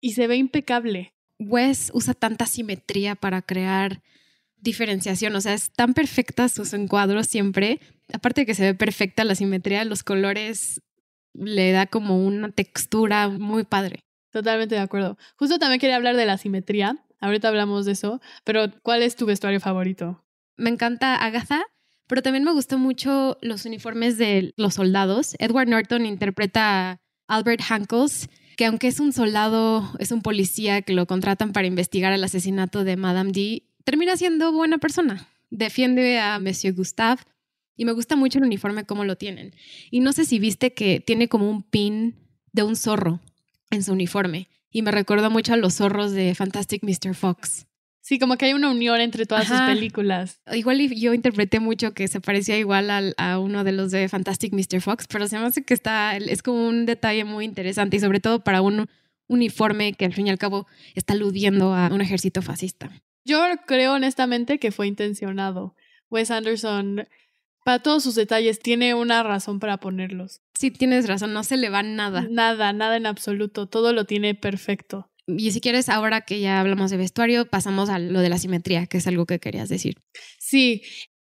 [0.00, 1.14] y se ve impecable.
[1.38, 4.02] Wes usa tanta simetría para crear
[4.56, 7.80] diferenciación, o sea, es tan perfecta sus encuadros siempre,
[8.12, 10.82] aparte de que se ve perfecta la simetría, los colores
[11.34, 14.04] le da como una textura muy padre.
[14.30, 15.18] Totalmente de acuerdo.
[15.36, 19.26] Justo también quería hablar de la simetría, ahorita hablamos de eso, pero ¿cuál es tu
[19.26, 20.24] vestuario favorito?
[20.62, 21.64] Me encanta Agatha,
[22.06, 25.34] pero también me gustó mucho los uniformes de los soldados.
[25.38, 30.92] Edward Norton interpreta a Albert Hankels, que aunque es un soldado, es un policía que
[30.92, 35.28] lo contratan para investigar el asesinato de Madame D, termina siendo buena persona.
[35.50, 37.22] Defiende a Monsieur Gustave
[37.76, 39.54] y me gusta mucho el uniforme como lo tienen.
[39.90, 42.14] Y no sé si viste que tiene como un pin
[42.52, 43.20] de un zorro
[43.70, 47.14] en su uniforme y me recuerda mucho a los zorros de Fantastic Mr.
[47.14, 47.66] Fox.
[48.02, 50.40] Sí, como que hay una unión entre todas sus películas.
[50.52, 54.80] Igual yo interpreté mucho que se parecía igual a uno de los de Fantastic Mr.
[54.80, 58.18] Fox, pero se me hace que está, es como un detalle muy interesante y sobre
[58.18, 58.88] todo para un
[59.28, 62.90] uniforme que al fin y al cabo está aludiendo a un ejército fascista.
[63.24, 65.76] Yo creo honestamente que fue intencionado.
[66.10, 67.06] Wes Anderson,
[67.64, 70.40] para todos sus detalles, tiene una razón para ponerlos.
[70.54, 72.26] Sí, tienes razón, no se le va nada.
[72.28, 75.08] Nada, nada en absoluto, todo lo tiene perfecto.
[75.26, 78.86] Y si quieres, ahora que ya hablamos de vestuario, pasamos a lo de la simetría,
[78.86, 79.96] que es algo que querías decir.
[80.38, 80.82] Sí,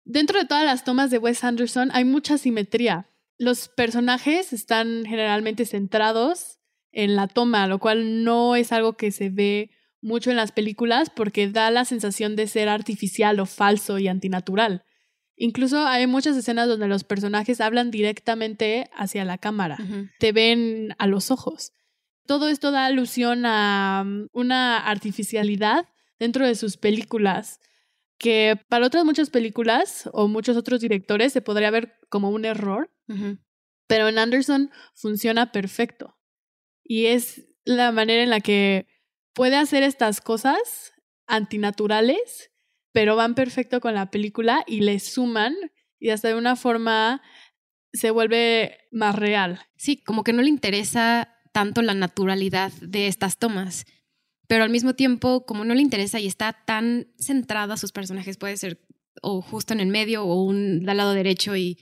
[0.04, 3.10] dentro de todas las tomas de Wes Anderson hay mucha simetría.
[3.38, 6.58] Los personajes están generalmente centrados
[6.92, 11.10] en la toma, lo cual no es algo que se ve mucho en las películas
[11.10, 14.84] porque da la sensación de ser artificial o falso y antinatural.
[15.36, 19.78] Incluso hay muchas escenas donde los personajes hablan directamente hacia la cámara,
[20.20, 21.72] te ven a los ojos.
[22.26, 25.86] Todo esto da alusión a mm, una artificialidad
[26.18, 27.60] dentro de sus películas
[28.18, 32.90] que para otras muchas películas o muchos otros directores se podría ver como un error,
[33.86, 36.16] pero en Anderson funciona perfecto.
[36.82, 38.86] Y es la manera en la que
[39.34, 40.92] puede hacer estas cosas
[41.26, 42.50] antinaturales,
[42.92, 45.54] pero van perfecto con la película y le suman
[45.98, 47.20] y hasta de una forma
[47.92, 49.60] se vuelve más real.
[49.76, 53.86] Sí, como que no le interesa tanto la naturalidad de estas tomas.
[54.48, 58.56] Pero al mismo tiempo, como no le interesa y está tan centrada sus personajes, puede
[58.56, 58.84] ser
[59.22, 61.78] o justo en el medio o un al lado derecho y,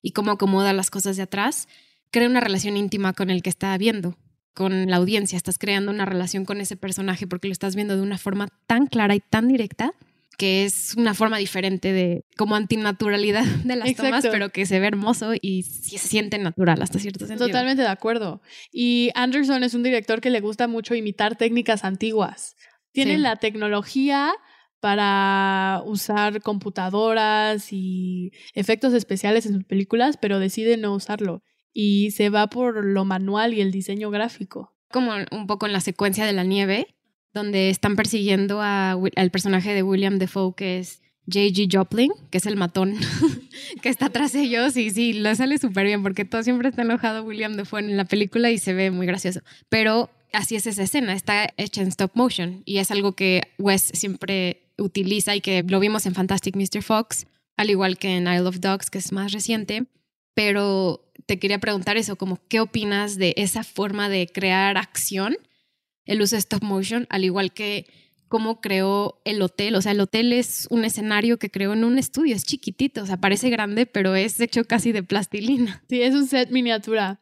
[0.00, 1.66] y cómo acomoda las cosas de atrás,
[2.12, 4.16] crea una relación íntima con el que está viendo,
[4.54, 5.36] con la audiencia.
[5.36, 8.86] Estás creando una relación con ese personaje porque lo estás viendo de una forma tan
[8.86, 9.92] clara y tan directa
[10.36, 14.86] que es una forma diferente de como antinaturalidad de las tomas, pero que se ve
[14.86, 17.48] hermoso y se siente natural hasta cierto sentido.
[17.48, 18.42] Totalmente de acuerdo.
[18.72, 22.56] Y Anderson es un director que le gusta mucho imitar técnicas antiguas.
[22.92, 24.32] Tiene la tecnología
[24.80, 31.42] para usar computadoras y efectos especiales en sus películas, pero decide no usarlo
[31.78, 34.74] y se va por lo manual y el diseño gráfico.
[34.90, 36.95] Como un poco en la secuencia de la nieve,
[37.36, 41.68] donde están persiguiendo al personaje de William Defoe, que es J.G.
[41.70, 42.94] Joplin, que es el matón
[43.82, 44.76] que está tras ellos.
[44.76, 48.04] Y sí, lo sale súper bien, porque todo siempre está enojado William Defoe en la
[48.04, 49.40] película y se ve muy gracioso.
[49.68, 53.82] Pero así es esa escena, está hecha en stop motion y es algo que Wes
[53.94, 56.82] siempre utiliza y que lo vimos en Fantastic Mr.
[56.82, 59.86] Fox, al igual que en Isle of Dogs, que es más reciente.
[60.34, 65.36] Pero te quería preguntar eso, como, ¿qué opinas de esa forma de crear acción?
[66.20, 67.86] Uso de stop motion, al igual que
[68.28, 69.74] cómo creó el hotel.
[69.74, 73.06] O sea, el hotel es un escenario que creó en un estudio, es chiquitito, o
[73.06, 75.82] sea, parece grande, pero es hecho casi de plastilina.
[75.88, 77.20] Sí, es un set miniatura.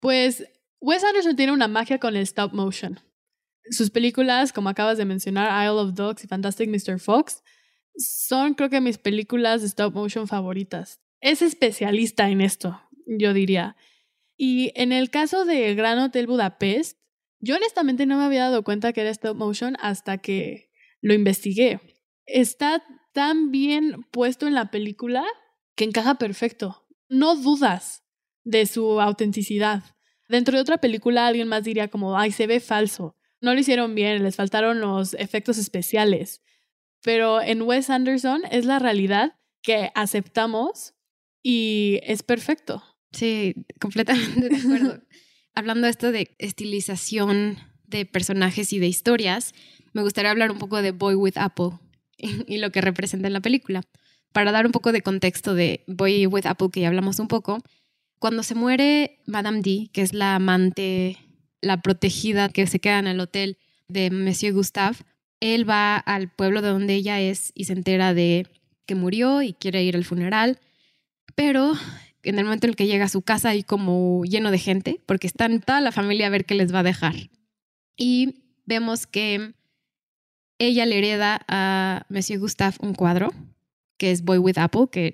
[0.00, 0.44] Pues
[0.80, 3.00] Wes Anderson tiene una magia con el stop motion.
[3.70, 6.98] Sus películas, como acabas de mencionar, Isle of Dogs y Fantastic Mr.
[6.98, 7.42] Fox,
[7.96, 11.00] son creo que mis películas de stop motion favoritas.
[11.20, 13.76] Es especialista en esto, yo diría.
[14.36, 16.98] Y en el caso de Gran Hotel Budapest,
[17.42, 21.80] yo honestamente no me había dado cuenta que era stop motion hasta que lo investigué.
[22.24, 25.24] Está tan bien puesto en la película
[25.74, 26.86] que encaja perfecto.
[27.08, 28.04] No dudas
[28.44, 29.82] de su autenticidad.
[30.28, 33.16] Dentro de otra película alguien más diría como, ay, se ve falso.
[33.40, 36.42] No lo hicieron bien, les faltaron los efectos especiales.
[37.02, 40.94] Pero en Wes Anderson es la realidad que aceptamos
[41.42, 42.84] y es perfecto.
[43.10, 45.02] Sí, completamente de acuerdo.
[45.54, 49.54] Hablando de esto de estilización de personajes y de historias,
[49.92, 51.78] me gustaría hablar un poco de Boy with Apple
[52.16, 53.82] y, lo que representa en la película.
[54.32, 57.58] Para dar un poco de contexto de Boy with Apple, que ya hablamos un poco,
[58.18, 61.18] cuando se muere Madame D, que es la amante,
[61.60, 64.96] la protegida que se queda en el hotel de Monsieur Gustave,
[65.40, 68.46] él va al pueblo de donde ella es y se entera de
[68.86, 70.60] que murió y quiere ir al funeral,
[71.34, 71.74] pero
[72.22, 75.00] en el momento en el que llega a su casa hay como lleno de gente,
[75.06, 77.14] porque están toda la familia a ver qué les va a dejar.
[77.96, 79.54] Y vemos que
[80.58, 83.32] ella le hereda a Monsieur Gustave un cuadro,
[83.98, 85.12] que es Boy with Apple, que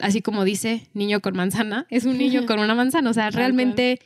[0.00, 3.10] así como dice, niño con manzana, es un niño con una manzana.
[3.10, 4.00] O sea, realmente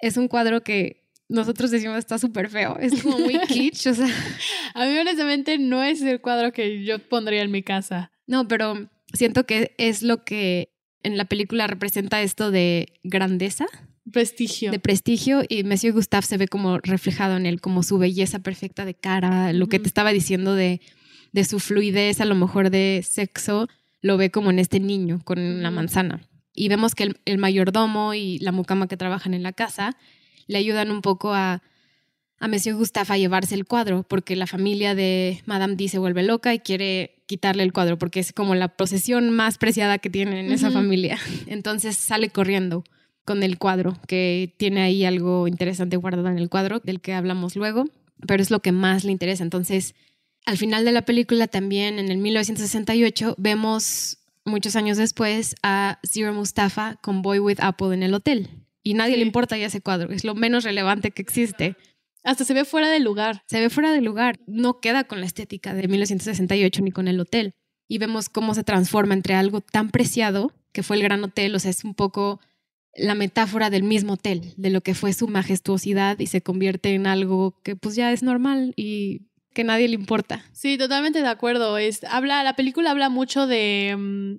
[0.00, 4.08] es un cuadro que nosotros decimos está súper feo, es como muy kitsch, o sea.
[4.74, 8.10] A mí honestamente no es el cuadro que yo pondría en mi casa.
[8.26, 13.66] No, pero siento que es lo que en la película representa esto de grandeza.
[14.10, 14.70] Prestigio.
[14.70, 18.84] De prestigio y Monsieur Gustave se ve como reflejado en él, como su belleza perfecta
[18.84, 20.80] de cara, lo que te estaba diciendo de,
[21.32, 23.68] de su fluidez, a lo mejor de sexo,
[24.00, 26.22] lo ve como en este niño con la manzana.
[26.54, 29.96] Y vemos que el, el, mayordomo y la mucama que trabajan en la casa
[30.46, 31.62] le ayudan un poco a,
[32.40, 36.22] a Monsieur Gustave a llevarse el cuadro, porque la familia de Madame D se vuelve
[36.22, 40.38] loca y quiere quitarle el cuadro, porque es como la posesión más preciada que tienen
[40.38, 41.18] en esa familia.
[41.46, 42.82] Entonces sale corriendo
[43.26, 47.56] con el cuadro, que tiene ahí algo interesante guardado en el cuadro, del que hablamos
[47.56, 47.84] luego,
[48.26, 49.44] pero es lo que más le interesa.
[49.44, 49.94] Entonces,
[50.46, 56.32] al final de la película también, en el 1968, vemos muchos años después a Zero
[56.32, 58.48] Mustafa con Boy with Apple en el hotel.
[58.82, 61.76] Y nadie le importa ya ese cuadro, es lo menos relevante que existe.
[62.22, 63.42] Hasta se ve fuera de lugar.
[63.46, 64.38] Se ve fuera de lugar.
[64.46, 67.54] No queda con la estética de 1968 ni con el hotel.
[67.88, 71.58] Y vemos cómo se transforma entre algo tan preciado, que fue el gran hotel, o
[71.58, 72.40] sea, es un poco
[72.94, 77.06] la metáfora del mismo hotel, de lo que fue su majestuosidad y se convierte en
[77.06, 79.22] algo que pues ya es normal y
[79.54, 80.44] que nadie le importa.
[80.52, 81.78] Sí, totalmente de acuerdo.
[81.78, 84.34] Es, habla, la película habla mucho de mm,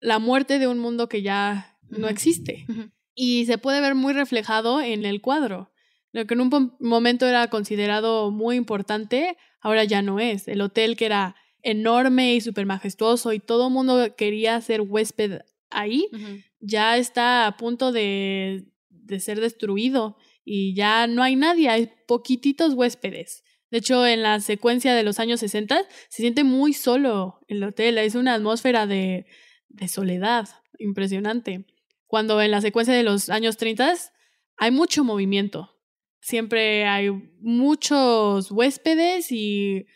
[0.00, 2.66] la muerte de un mundo que ya no existe.
[3.14, 5.71] Y se puede ver muy reflejado en el cuadro.
[6.12, 10.46] Lo que en un momento era considerado muy importante, ahora ya no es.
[10.46, 15.40] El hotel que era enorme y súper majestuoso y todo el mundo quería ser huésped
[15.70, 16.08] ahí,
[16.60, 22.74] ya está a punto de, de ser destruido y ya no hay nadie, hay poquititos
[22.74, 23.44] huéspedes.
[23.70, 27.96] De hecho, en la secuencia de los años 60 se siente muy solo el hotel,
[27.98, 29.24] es una atmósfera de,
[29.68, 30.48] de soledad
[30.78, 31.64] impresionante.
[32.06, 33.94] Cuando en la secuencia de los años 30
[34.58, 35.71] hay mucho movimiento,
[36.22, 39.86] siempre hay muchos huéspedes y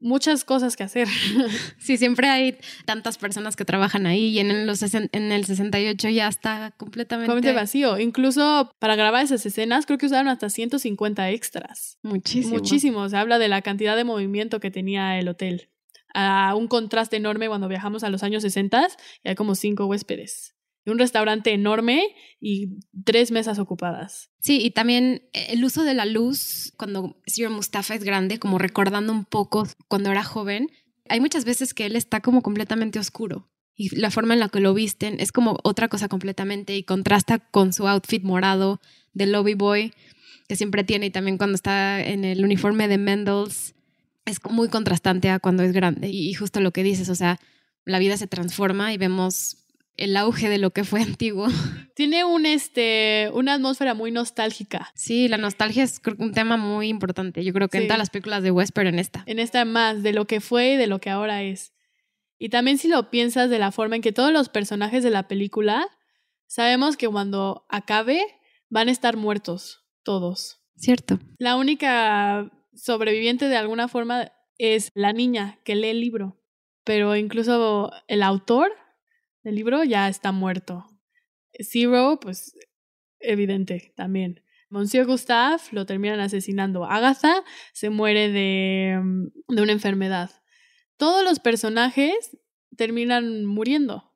[0.00, 1.06] muchas cosas que hacer.
[1.78, 6.28] Sí, siempre hay tantas personas que trabajan ahí y en, los, en el 68 ya
[6.28, 7.30] está completamente...
[7.30, 7.98] completamente vacío.
[7.98, 11.98] Incluso para grabar esas escenas creo que usaron hasta 150 extras.
[12.02, 12.54] Muchísimo.
[12.54, 13.08] Muchísimo.
[13.08, 15.70] Se habla de la cantidad de movimiento que tenía el hotel.
[16.12, 18.88] A un contraste enorme cuando viajamos a los años 60
[19.22, 20.54] y hay como cinco huéspedes
[20.86, 22.02] un restaurante enorme
[22.40, 24.30] y tres mesas ocupadas.
[24.40, 29.12] Sí, y también el uso de la luz cuando Sir Mustafa es grande, como recordando
[29.12, 30.70] un poco cuando era joven,
[31.08, 34.60] hay muchas veces que él está como completamente oscuro y la forma en la que
[34.60, 38.78] lo visten es como otra cosa completamente y contrasta con su outfit morado
[39.14, 39.94] de Lobby Boy
[40.48, 43.74] que siempre tiene y también cuando está en el uniforme de Mendels
[44.26, 47.40] es muy contrastante a cuando es grande y justo lo que dices, o sea,
[47.86, 49.56] la vida se transforma y vemos
[50.00, 51.46] el auge de lo que fue antiguo.
[51.94, 54.90] Tiene un, este, una atmósfera muy nostálgica.
[54.94, 57.44] Sí, la nostalgia es un tema muy importante.
[57.44, 59.22] Yo creo que en todas las películas de West, pero en esta.
[59.26, 61.72] En esta más, de lo que fue y de lo que ahora es.
[62.38, 65.28] Y también si lo piensas de la forma en que todos los personajes de la
[65.28, 65.86] película,
[66.46, 68.22] sabemos que cuando acabe
[68.70, 70.62] van a estar muertos, todos.
[70.76, 71.18] Cierto.
[71.36, 76.40] La única sobreviviente de alguna forma es la niña que lee el libro.
[76.84, 78.72] Pero incluso el autor
[79.44, 80.86] el libro ya está muerto.
[81.58, 82.54] Zero, pues
[83.18, 84.42] evidente también.
[84.68, 86.84] Monsieur Gustave lo terminan asesinando.
[86.84, 90.30] Agatha se muere de, mm, de una enfermedad.
[90.96, 92.36] Todos los personajes
[92.76, 94.12] terminan muriendo.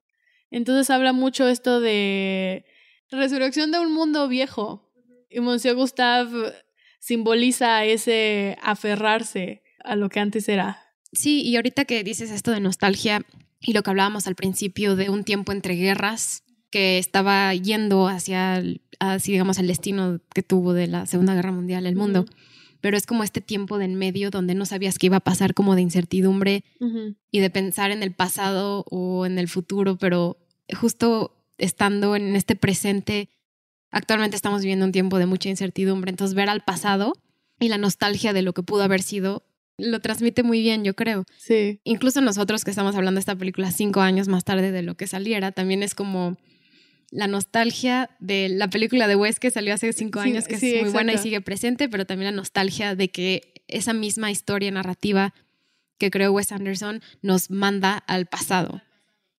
[0.50, 2.64] Entonces habla mucho esto de
[3.10, 4.92] resurrección de un mundo viejo.
[5.28, 6.52] Y Monsieur Gustave
[7.00, 10.80] simboliza ese aferrarse a lo que antes era.
[11.12, 13.24] Sí, y ahorita que dices esto de nostalgia,
[13.64, 18.62] y lo que hablábamos al principio de un tiempo entre guerras que estaba yendo hacia,
[19.24, 22.26] digamos, el destino que tuvo de la Segunda Guerra Mundial el mundo.
[22.80, 25.54] pero es como este tiempo de en medio donde no sabías qué iba a pasar,
[25.54, 26.64] como de incertidumbre
[27.30, 30.36] y de pensar en el pasado o en el futuro, pero
[30.78, 33.30] justo estando en este presente,
[33.90, 37.14] actualmente estamos viviendo un tiempo de mucha incertidumbre, entonces ver al pasado
[37.58, 39.46] y la nostalgia de lo que pudo haber sido
[39.78, 41.24] lo transmite muy bien, yo creo.
[41.38, 41.80] Sí.
[41.84, 45.06] Incluso nosotros que estamos hablando de esta película cinco años más tarde de lo que
[45.06, 46.36] saliera, también es como
[47.10, 50.90] la nostalgia de la película de Wes que salió hace cinco años, que es muy
[50.90, 55.34] buena y sigue presente, pero también la nostalgia de que esa misma historia narrativa
[55.98, 58.82] que creó Wes Anderson nos manda al pasado.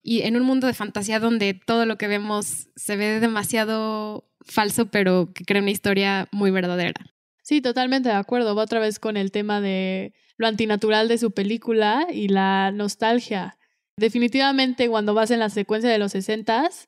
[0.02, 4.86] Y en un mundo de fantasía donde todo lo que vemos se ve demasiado falso,
[4.86, 7.16] pero que crea una historia muy verdadera.
[7.42, 8.56] Sí, totalmente de acuerdo.
[8.56, 13.58] Va otra vez con el tema de lo antinatural de su película y la nostalgia.
[13.98, 16.88] Definitivamente cuando vas en la secuencia de los sesentas,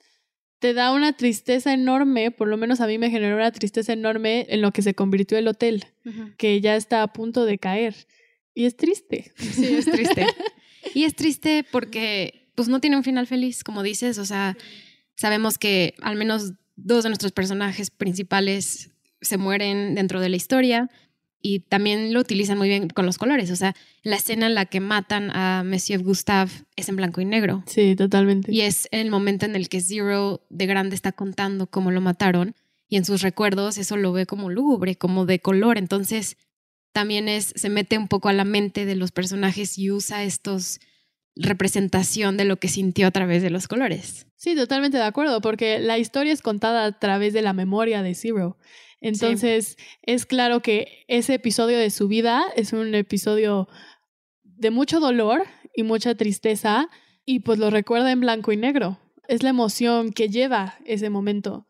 [0.59, 4.47] te da una tristeza enorme, por lo menos a mí me generó una tristeza enorme
[4.49, 5.85] en lo que se convirtió el hotel,
[6.37, 7.95] que ya está a punto de caer.
[8.53, 9.31] Y es triste.
[9.37, 10.25] Sí, es triste.
[10.95, 14.57] y es triste porque pues no tiene un final feliz, como dices, o sea,
[15.15, 18.89] sabemos que al menos dos de nuestros personajes principales
[19.21, 20.89] se mueren dentro de la historia,
[21.47, 23.51] y también lo utilizan muy bien con los colores.
[23.51, 23.73] O sea,
[24.03, 27.63] la escena en la que matan a Monsieur Gustave es en blanco y negro.
[27.67, 28.51] Sí, totalmente.
[28.51, 32.53] Y es el momento en el que Zero de grande está contando cómo lo mataron
[32.89, 35.77] y en sus recuerdos eso lo ve como lúgubre, como de color.
[35.77, 36.35] Entonces
[36.91, 40.81] también es, se mete un poco a la mente de los personajes y usa estos
[41.39, 44.27] representación de lo que sintió a través de los colores.
[44.35, 48.15] Sí, totalmente de acuerdo, porque la historia es contada a través de la memoria de
[48.15, 48.57] Zero.
[49.01, 53.67] Entonces, es claro que ese episodio de su vida es un episodio
[54.43, 55.43] de mucho dolor
[55.75, 56.89] y mucha tristeza
[57.25, 58.99] y pues lo recuerda en blanco y negro.
[59.27, 61.67] Es la emoción que lleva ese momento.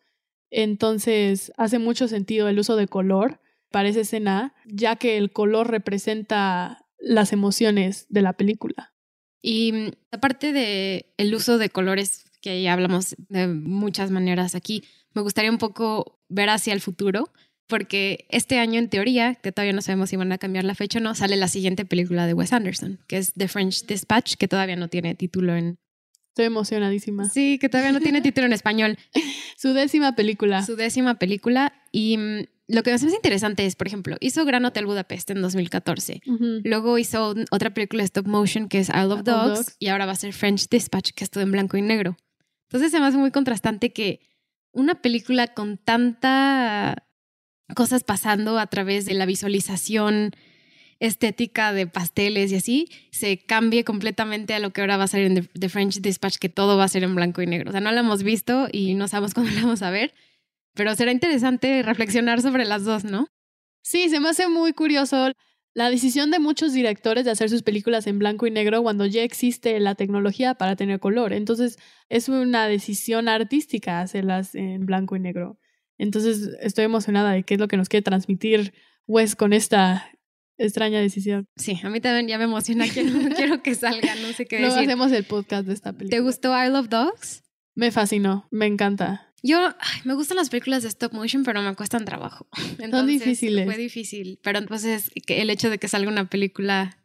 [0.49, 5.69] Entonces, hace mucho sentido el uso de color para esa escena, ya que el color
[5.69, 8.93] representa las emociones de la película.
[9.41, 14.84] Y mm, aparte de el uso de colores, que ya hablamos de muchas maneras aquí,
[15.14, 17.32] me gustaría un poco ver hacia el futuro,
[17.68, 20.99] porque este año, en teoría, que todavía no sabemos si van a cambiar la fecha
[20.99, 24.47] o no, sale la siguiente película de Wes Anderson, que es The French Dispatch, que
[24.47, 25.78] todavía no tiene título en...
[26.30, 27.28] Estoy emocionadísima.
[27.30, 28.97] Sí, que todavía no tiene título en español.
[29.58, 30.64] Su décima película.
[30.64, 31.74] Su décima película.
[31.91, 35.41] Y mm, lo que me hace interesante es, por ejemplo, hizo Gran Hotel Budapest en
[35.41, 36.22] 2014.
[36.64, 40.12] Luego hizo otra película de stop motion que es Isle of Dogs, Y ahora va
[40.12, 42.18] a ser French Dispatch, que es todo en blanco y negro.
[42.70, 44.20] Entonces se me hace muy contrastante que
[44.78, 47.07] una película con tanta
[47.75, 50.32] cosas pasando a través de la visualización
[50.99, 55.21] estética de pasteles y así, se cambie completamente a lo que ahora va a ser
[55.21, 57.69] en The, French Dispatch, que todo va a ser en blanco y negro.
[57.69, 60.13] O sea, no lo hemos visto y no sabemos cuándo lo vamos a ver,
[60.73, 63.28] pero será interesante reflexionar sobre las dos, ¿no?
[63.84, 65.32] Sí, se me hace muy curioso
[65.78, 69.21] la decisión de muchos directores de hacer sus películas en blanco y negro cuando ya
[69.21, 71.34] existe la tecnología para tener color.
[71.34, 71.78] Entonces,
[72.09, 75.59] es una decisión artística hacerlas en blanco y negro.
[75.99, 78.73] Entonces, estoy emocionada de qué es lo que nos quiere transmitir
[79.05, 80.09] Wes con esta
[80.57, 81.47] extraña decisión.
[81.57, 84.78] Sí, a mí también ya me emociona, quiero, quiero que salga, no sé qué Luego
[84.78, 86.17] hacemos el podcast de esta película.
[86.17, 87.43] ¿Te gustó I Love Dogs?
[87.75, 89.26] Me fascinó, me encanta.
[89.48, 89.74] Yo
[90.04, 92.48] me gustan las películas de stop motion, pero me cuestan trabajo.
[92.80, 93.66] Entonces, Son difíciles.
[93.66, 94.39] Fue difícil.
[94.43, 96.98] Pero entonces el hecho de que salga una película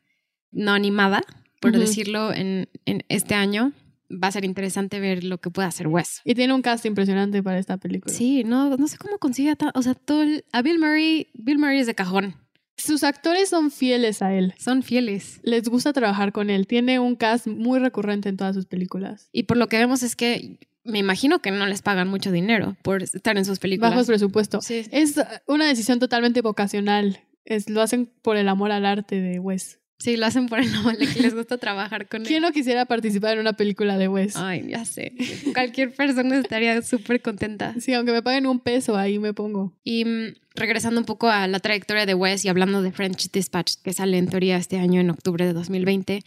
[0.50, 1.22] no animada,
[1.60, 3.72] por decirlo, en, en, este año,
[4.10, 6.20] va a ser interesante ver lo que puede hacer Wes.
[6.24, 8.12] Y tiene un cast impresionante para esta película.
[8.12, 11.86] Sí, no, no sé cómo consigue o sea, todo a Bill Murray, Bill Murray es
[11.86, 12.34] de cajón.
[12.76, 14.54] Sus actores son fieles a él.
[14.58, 15.38] Son fieles.
[15.44, 16.66] Les gusta trabajar con él.
[16.66, 19.28] Tiene un cast muy recurrente en todas sus películas.
[19.30, 22.76] Y por lo que vemos es que me imagino que no les pagan mucho dinero
[22.82, 23.92] por estar en sus películas.
[23.92, 24.60] Bajos presupuesto.
[24.60, 24.84] Sí.
[24.90, 25.14] Es
[25.46, 27.20] una decisión totalmente vocacional.
[27.44, 29.80] Es, lo hacen por el amor al arte de Wes.
[29.98, 32.26] Sí, lo hacen por el amor, que les gusta trabajar con él.
[32.26, 34.34] ¿Quién no quisiera participar en una película de Wes?
[34.34, 35.14] Ay, ya sé.
[35.54, 37.74] Cualquier persona estaría súper contenta.
[37.78, 39.78] Sí, aunque me paguen un peso, ahí me pongo.
[39.84, 43.74] Y mm, regresando un poco a la trayectoria de Wes y hablando de French Dispatch,
[43.84, 46.24] que sale en teoría este año en octubre de 2020,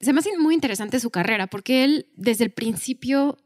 [0.00, 3.38] se me hace muy interesante su carrera, porque él desde el principio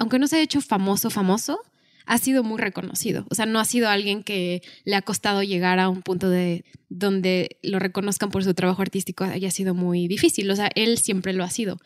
[0.00, 1.60] aunque no se ha hecho famoso, famoso,
[2.06, 3.26] ha sido muy reconocido.
[3.30, 6.64] O sea, no ha sido alguien que le ha costado llegar a un punto de
[6.88, 10.50] donde lo reconozcan por su trabajo artístico haya sido muy difícil.
[10.50, 11.76] O sea, él siempre lo ha sido.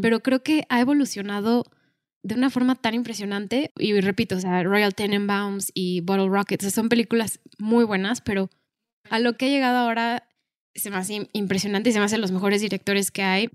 [0.00, 1.66] Pero creo que ha evolucionado
[2.22, 3.70] de una forma tan impresionante.
[3.78, 8.48] Y repito, o sea, Royal Tenenbaums y Bottle Rockets son películas muy buenas, pero
[9.10, 10.26] a lo que ha llegado ahora
[10.74, 13.50] se me hace impresionante y se me hacen los mejores directores que hay.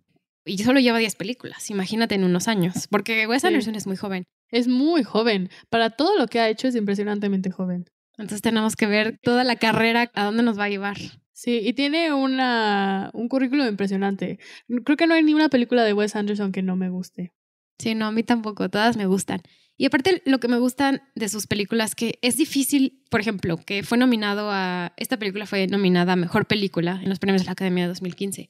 [0.45, 4.25] Y solo lleva 10 películas, imagínate en unos años, porque Wes Anderson es muy joven.
[4.49, 5.49] Es muy joven.
[5.69, 7.85] Para todo lo que ha hecho es impresionantemente joven.
[8.17, 10.97] Entonces tenemos que ver toda la carrera a dónde nos va a llevar.
[11.31, 14.37] Sí, y tiene una, un currículum impresionante.
[14.85, 17.33] Creo que no hay ni una película de Wes Anderson que no me guste.
[17.79, 19.41] Sí, no, a mí tampoco, todas me gustan.
[19.75, 23.81] Y aparte lo que me gustan de sus películas, que es difícil, por ejemplo, que
[23.81, 27.53] fue nominado a, esta película fue nominada a Mejor Película en los premios de la
[27.53, 28.49] Academia de 2015.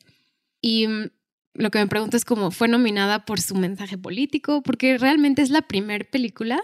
[0.60, 1.10] Y mm,
[1.54, 5.50] lo que me pregunto es cómo fue nominada por su mensaje político, porque realmente es
[5.50, 6.62] la primera película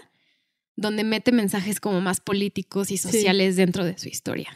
[0.76, 4.48] donde mete mensajes como más políticos y sociales dentro de su historia.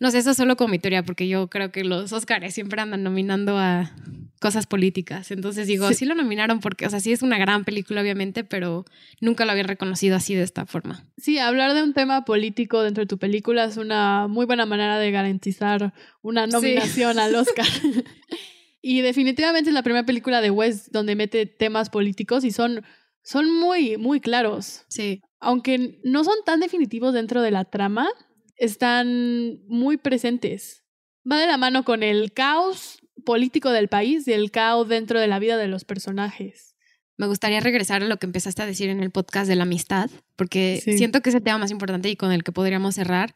[0.00, 3.02] No sé, eso solo como mi teoría, porque yo creo que los Oscars siempre andan
[3.02, 3.92] nominando a
[4.40, 5.30] cosas políticas.
[5.30, 6.04] Entonces digo, sí.
[6.04, 8.84] lo nominaron porque, o sea, sí es una gran película, obviamente, pero
[9.20, 11.04] nunca lo habían reconocido así de esta forma.
[11.16, 14.98] Sí, hablar de un tema político dentro de tu película es una muy buena manera
[14.98, 17.66] de garantizar una nominación al Oscar.
[18.88, 22.84] y definitivamente es la primera película de West donde mete temas políticos y son,
[23.24, 24.84] son muy, muy claros.
[24.86, 25.22] Sí.
[25.40, 28.08] Aunque no son tan definitivos dentro de la trama,
[28.54, 30.84] están muy presentes.
[31.28, 35.26] Va de la mano con el caos político del país y el caos dentro de
[35.26, 36.76] la vida de los personajes.
[37.16, 40.10] Me gustaría regresar a lo que empezaste a decir en el podcast de la amistad,
[40.36, 43.32] porque siento que es el tema más importante y con el que podríamos cerrar,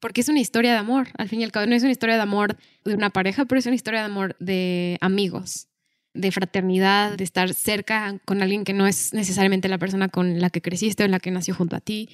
[0.00, 1.08] porque es una historia de amor.
[1.16, 3.58] Al fin y al cabo, no es una historia de amor de una pareja, pero
[3.58, 5.68] es una historia de amor de amigos,
[6.14, 10.50] de fraternidad, de estar cerca con alguien que no es necesariamente la persona con la
[10.50, 12.08] que creciste o la que nació junto a ti.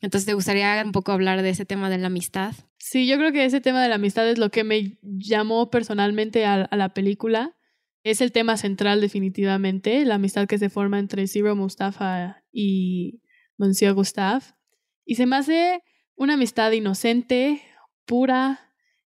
[0.00, 2.54] Entonces, ¿te gustaría un poco hablar de ese tema de la amistad?
[2.78, 6.46] Sí, yo creo que ese tema de la amistad es lo que me llamó personalmente
[6.46, 7.56] a, la película.
[8.04, 13.20] Es el tema central definitivamente, la amistad que se forma entre Zero Mustafa y
[13.56, 14.44] Monsieur Gustave.
[15.04, 15.82] Y se me hace
[16.18, 17.62] una amistad inocente,
[18.04, 18.60] pura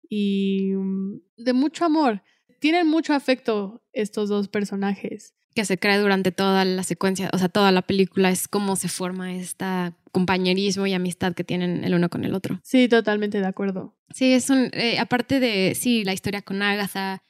[0.07, 2.21] y mm, de mucho amor.
[2.59, 7.49] Tienen mucho afecto estos dos personajes que se crea durante toda la secuencia, o sea,
[7.49, 9.65] toda la película es cómo se forma este
[10.11, 12.59] compañerismo y amistad que tienen el uno con el otro.
[12.63, 13.95] Sí, totalmente de acuerdo.
[14.13, 17.23] Sí, es un, eh, aparte de, sí, la historia con Agatha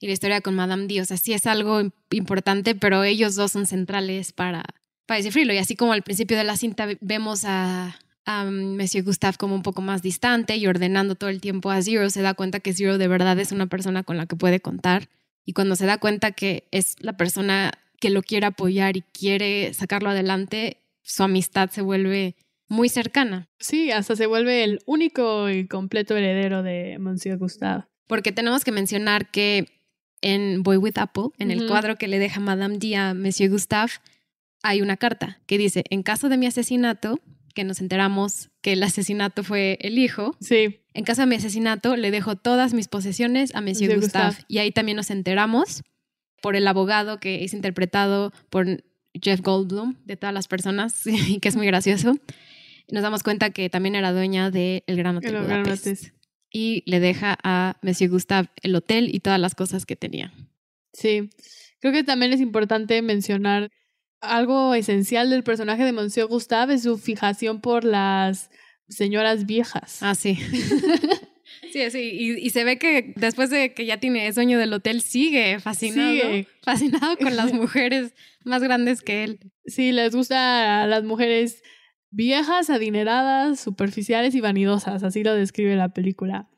[0.00, 3.52] y la historia con Madame D, o sea, sí es algo importante, pero ellos dos
[3.52, 4.64] son centrales para,
[5.04, 5.52] para descifrarlo.
[5.52, 9.62] Y así como al principio de la cinta vemos a, a Monsieur Gustave como un
[9.62, 12.98] poco más distante y ordenando todo el tiempo a Zero, se da cuenta que Zero
[12.98, 15.08] de verdad es una persona con la que puede contar
[15.44, 19.72] y cuando se da cuenta que es la persona que lo quiere apoyar y quiere
[19.74, 22.36] sacarlo adelante, su amistad se vuelve
[22.68, 23.48] muy cercana.
[23.58, 27.84] Sí, hasta se vuelve el único y completo heredero de Monsieur Gustave.
[28.06, 29.68] Porque tenemos que mencionar que
[30.22, 33.92] en Boy with Apple, en el cuadro que le deja Madame D a Monsieur Gustave,
[34.62, 37.20] hay una carta que dice, en caso de mi asesinato,
[37.54, 40.36] que nos enteramos que el asesinato fue el hijo.
[40.40, 40.80] Sí.
[40.92, 44.36] En caso de mi asesinato, le dejo todas mis posesiones a Monsieur Gustave.
[44.48, 45.82] Y ahí también nos enteramos
[46.42, 48.66] por el abogado que es interpretado por
[49.20, 52.18] Jeff Goldblum, de todas las personas, y que es muy gracioso.
[52.90, 56.08] Nos damos cuenta que también era dueña del el Gran Hotel Budapest.
[56.50, 60.32] Y le deja a Monsieur Gustave el hotel y todas las cosas que tenía.
[60.92, 61.30] Sí,
[61.80, 63.70] creo que también es importante mencionar
[64.24, 68.50] algo esencial del personaje de Monsieur Gustave es su fijación por las
[68.88, 70.02] señoras viejas.
[70.02, 70.36] Ah, sí.
[71.72, 72.38] sí, sí.
[72.40, 76.10] Y, se ve que después de que ya tiene sueño del hotel, sigue fascinado.
[76.10, 76.48] Sigue.
[76.62, 78.14] Fascinado con las mujeres
[78.44, 79.40] más grandes que él.
[79.66, 81.62] Sí, les gusta a las mujeres
[82.10, 85.02] viejas, adineradas, superficiales y vanidosas.
[85.02, 86.48] Así lo describe la película.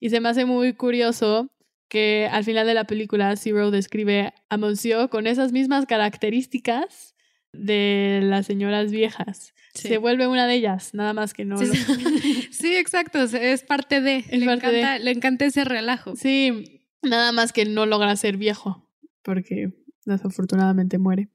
[0.00, 1.50] Y se me hace muy curioso
[1.88, 7.14] que al final de la película Zero describe a Monsieur con esas mismas características
[7.52, 9.54] de las señoras viejas.
[9.74, 11.58] Se vuelve una de ellas, nada más que no.
[11.58, 14.24] Sí, exacto, es parte de.
[14.30, 16.16] le, encanta, le encanta ese relajo.
[16.16, 18.88] Sí, nada más que no logra ser viejo,
[19.22, 19.72] porque
[20.06, 21.28] desafortunadamente muere.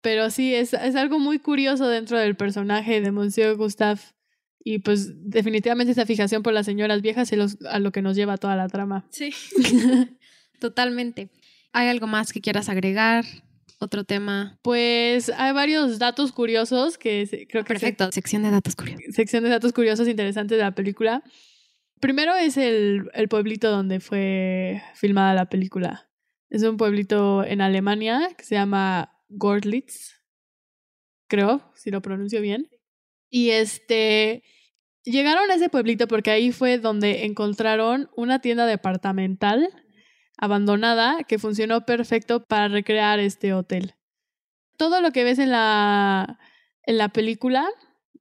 [0.00, 4.00] Pero sí, es, es algo muy curioso dentro del personaje de Monsieur Gustave
[4.68, 8.36] y pues definitivamente esa fijación por las señoras viejas es a lo que nos lleva
[8.36, 9.06] toda la trama.
[9.10, 9.32] Sí,
[10.60, 11.30] totalmente.
[11.72, 13.24] ¿Hay algo más que quieras agregar?
[13.78, 14.58] ¿Otro tema?
[14.62, 17.74] Pues hay varios datos curiosos que creo que...
[17.74, 19.14] Perfecto, sección de datos curiosos.
[19.14, 21.22] Sección de datos curiosos interesantes de la película.
[22.00, 26.10] Primero es el, el pueblito donde fue filmada la película.
[26.50, 30.24] Es un pueblito en Alemania que se llama Gorlitz,
[31.28, 32.68] creo, si lo pronuncio bien.
[33.30, 34.42] Y este,
[35.06, 39.68] Llegaron a ese pueblito porque ahí fue donde encontraron una tienda departamental
[40.36, 43.94] abandonada que funcionó perfecto para recrear este hotel.
[44.76, 46.40] Todo lo que ves en la,
[46.82, 47.68] en la película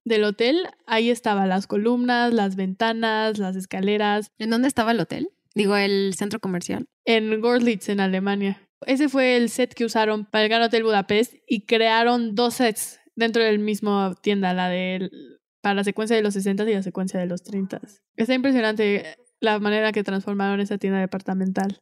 [0.03, 4.31] del hotel, ahí estaban las columnas, las ventanas, las escaleras.
[4.38, 5.29] ¿En dónde estaba el hotel?
[5.55, 6.86] Digo, el centro comercial.
[7.03, 8.61] En Gorlitz, en Alemania.
[8.86, 12.99] Ese fue el set que usaron para el Gran Hotel Budapest y crearon dos sets
[13.15, 17.20] dentro del mismo tienda, la del para la secuencia de los 60 y la secuencia
[17.20, 17.82] de los 30.
[18.18, 21.82] Está impresionante la manera que transformaron esa tienda departamental.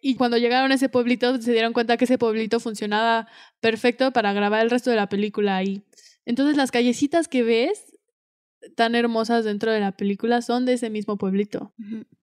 [0.00, 3.26] Y cuando llegaron a ese pueblito, se dieron cuenta que ese pueblito funcionaba
[3.58, 5.82] perfecto para grabar el resto de la película ahí.
[6.26, 7.98] Entonces las callecitas que ves
[8.76, 11.74] tan hermosas dentro de la película son de ese mismo pueblito.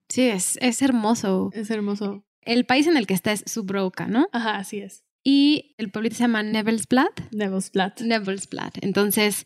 [0.08, 1.50] Sí, es, es hermoso.
[1.52, 2.24] Es hermoso.
[2.40, 4.28] El país en el que está es Subroka, ¿no?
[4.32, 5.04] Ajá, así es.
[5.22, 7.10] Y el pueblito se llama Nevelsblad.
[7.32, 7.98] Nevelsblad.
[8.00, 8.72] Nevelsblad.
[8.80, 9.44] Entonces,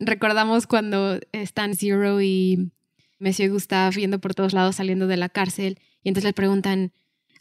[0.00, 2.72] recordamos cuando están Zero y
[3.18, 6.92] Monsieur Gustave viendo por todos lados saliendo de la cárcel y entonces le preguntan,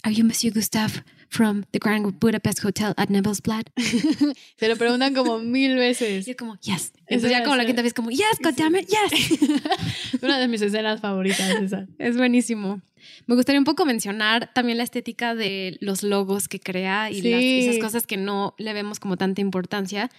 [0.03, 3.65] ¿Are you Monsieur Gustave from the Grand Budapest Hotel at Nevelsblad?
[4.57, 6.25] Se lo preguntan como mil veces.
[6.27, 6.93] Y es como, yes.
[7.07, 9.39] Entonces ya como la quinta vez como, yes, goddammit, yes.
[10.21, 11.87] Una de mis escenas favoritas esa.
[11.97, 12.81] Es buenísimo.
[13.27, 17.41] Me gustaría un poco mencionar también la estética de los logos que crea y las,
[17.41, 20.09] esas cosas que no le vemos como tanta importancia,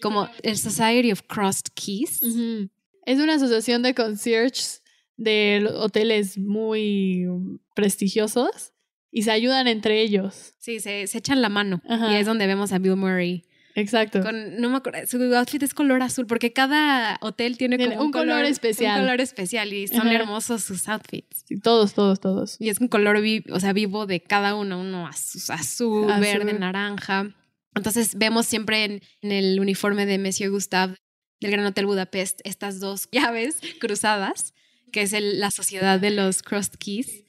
[0.00, 2.20] como el Society of Crossed Keys.
[3.06, 4.82] Es una asociación de concierges
[5.16, 7.26] de hoteles muy
[7.74, 8.72] prestigiosos
[9.10, 10.54] y se ayudan entre ellos.
[10.58, 11.82] Sí, se, se echan la mano.
[12.10, 13.44] Y es donde vemos a Bill Murray.
[13.76, 14.22] Exacto.
[14.22, 18.12] Con, no me acuerdo, su outfit es color azul porque cada hotel tiene, como un,
[18.12, 19.00] color, especial.
[19.00, 21.44] Un color especial y son hermosos sus outfits.
[21.62, 22.56] todos, todos, todos.
[22.60, 23.20] Y es un color
[23.50, 27.34] o sea, vivo de cada uno, uno azul, azul, verde, naranja.
[27.74, 30.96] Entonces vemos siempre en, el uniforme de Monsieur Gustave
[31.40, 34.54] del Gran Hotel Budapest estas dos llaves cruzadas,
[34.92, 37.24] que es la sociedad de los Crossed Keys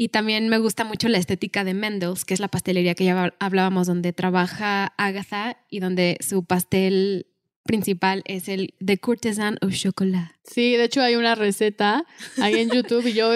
[0.00, 3.34] y también me gusta mucho la estética de Mendel's, que es la pastelería que ya
[3.40, 7.26] hablábamos, donde trabaja Agatha y donde su pastel
[7.64, 10.30] principal es el The Courtesan of Chocolat.
[10.44, 12.06] Sí, de hecho hay una receta
[12.40, 13.32] ahí en YouTube y yo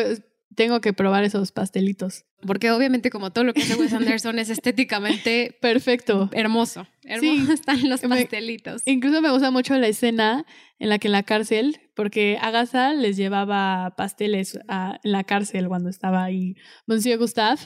[0.54, 2.24] tengo que probar esos pastelitos.
[2.46, 6.86] Porque obviamente como todo lo que hace Wes Anderson es estéticamente perfecto, hermoso.
[7.02, 8.82] Hermoso están los pastelitos.
[8.86, 10.44] incluso me gusta mucho la escena
[10.78, 15.68] en la que en la cárcel, porque Agatha les llevaba pasteles a, en la cárcel
[15.68, 17.60] cuando estaba ahí Monsieur Gustave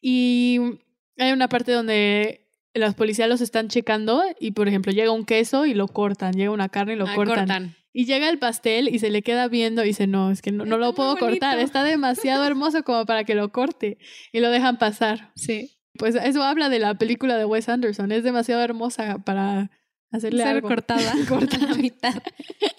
[0.00, 0.58] y
[1.18, 5.66] hay una parte donde los policías los están checando y por ejemplo llega un queso
[5.66, 7.76] y lo cortan, llega una carne y lo ah, cortan.
[7.96, 10.66] Y llega el pastel y se le queda viendo y dice, no, es que no,
[10.66, 13.98] no lo puedo cortar, está demasiado hermoso como para que lo corte.
[14.32, 15.30] Y lo dejan pasar.
[15.36, 15.78] Sí.
[15.96, 19.70] Pues eso habla de la película de Wes Anderson, es demasiado hermosa para
[20.10, 20.66] hacerle Ser algo.
[20.68, 22.20] cortada, corta la mitad.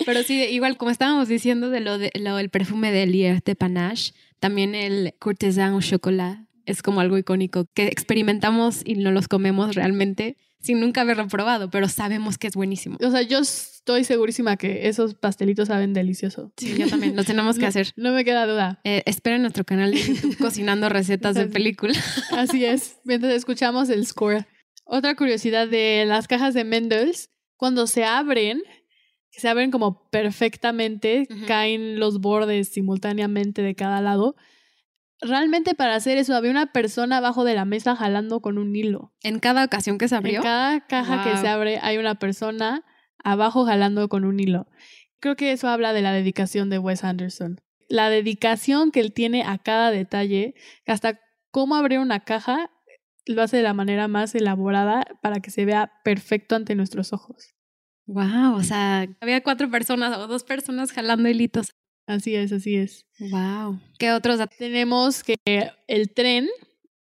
[0.05, 3.55] Pero sí, igual como estábamos diciendo de lo, de, lo del perfume de Lier de
[3.55, 9.27] Panache, también el Courtesan au chocolat es como algo icónico que experimentamos y no los
[9.29, 10.35] comemos realmente
[10.65, 12.97] sin nunca haberlo probado, pero sabemos que es buenísimo.
[12.99, 16.51] O sea, yo estoy segurísima que esos pastelitos saben delicioso.
[16.57, 17.93] Sí, yo también, lo tenemos que hacer.
[17.95, 18.79] No me queda duda.
[18.83, 21.93] Eh, esperen nuestro canal de YouTube cocinando recetas de película.
[22.31, 24.47] Así es, mientras escuchamos el score.
[24.85, 28.63] Otra curiosidad de las cajas de Mendels, cuando se abren,
[29.29, 34.35] se abren como perfectamente, caen los bordes simultáneamente de cada lado
[35.21, 39.13] realmente para hacer eso había una persona abajo de la mesa jalando con un hilo.
[39.23, 40.37] En cada ocasión que se abrió.
[40.37, 42.83] En cada caja que se abre hay una persona
[43.23, 44.67] abajo jalando con un hilo.
[45.19, 47.61] Creo que eso habla de la dedicación de Wes Anderson.
[47.87, 50.55] La dedicación que él tiene a cada detalle,
[50.85, 51.19] hasta
[51.51, 52.71] cómo abrir una caja,
[53.25, 57.55] lo hace de la manera más elaborada para que se vea perfecto ante nuestros ojos.
[58.07, 61.71] Wow, o sea, había cuatro personas o dos personas jalando hilitos.
[62.07, 63.05] Así es, así es.
[63.19, 63.79] Wow.
[63.97, 65.23] ¿Qué otros tenemos?
[65.23, 65.37] Que
[65.87, 66.47] el tren,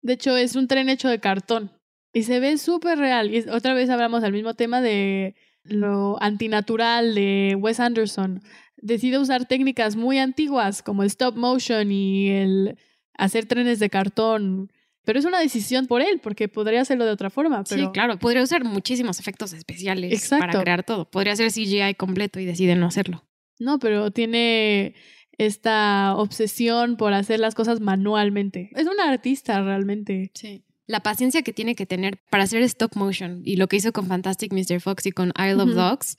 [0.01, 1.71] de hecho, es un tren hecho de cartón
[2.13, 3.33] y se ve súper real.
[3.33, 8.41] Y otra vez hablamos del mismo tema de lo antinatural de Wes Anderson.
[8.77, 12.77] Decide usar técnicas muy antiguas como el stop motion y el
[13.17, 14.71] hacer trenes de cartón.
[15.03, 17.63] Pero es una decisión por él, porque podría hacerlo de otra forma.
[17.63, 17.85] Pero...
[17.85, 21.09] Sí, claro, podría usar muchísimos efectos especiales para crear todo.
[21.09, 23.23] Podría ser CGI completo y decide no hacerlo.
[23.59, 24.95] No, pero tiene
[25.37, 28.69] esta obsesión por hacer las cosas manualmente.
[28.75, 30.31] Es un artista realmente.
[30.33, 30.63] Sí.
[30.87, 34.07] La paciencia que tiene que tener para hacer stop motion y lo que hizo con
[34.07, 34.79] Fantastic Mr.
[34.81, 36.17] Fox y con Isle of Dogs.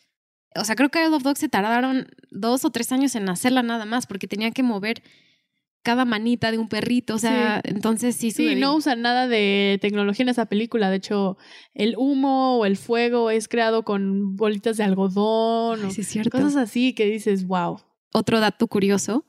[0.57, 3.63] O sea, creo que Isle of Dogs se tardaron dos o tres años en hacerla
[3.63, 5.03] nada más porque tenía que mover
[5.87, 8.33] cada manita de un perrito, o sea, entonces sí.
[8.33, 11.39] Sí, no usan nada de tecnología en esa película, de hecho,
[11.75, 15.89] el humo o el fuego es creado con bolitas de algodón o
[16.29, 17.79] cosas así que dices, wow.
[18.13, 19.27] Otro dato curioso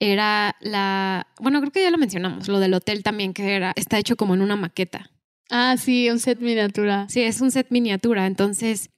[0.00, 3.96] era la, bueno, creo que ya lo mencionamos, lo del hotel también que era está
[3.96, 5.08] hecho como en una maqueta.
[5.50, 7.06] Ah, sí, un set miniatura.
[7.10, 8.90] Sí, es un set miniatura, entonces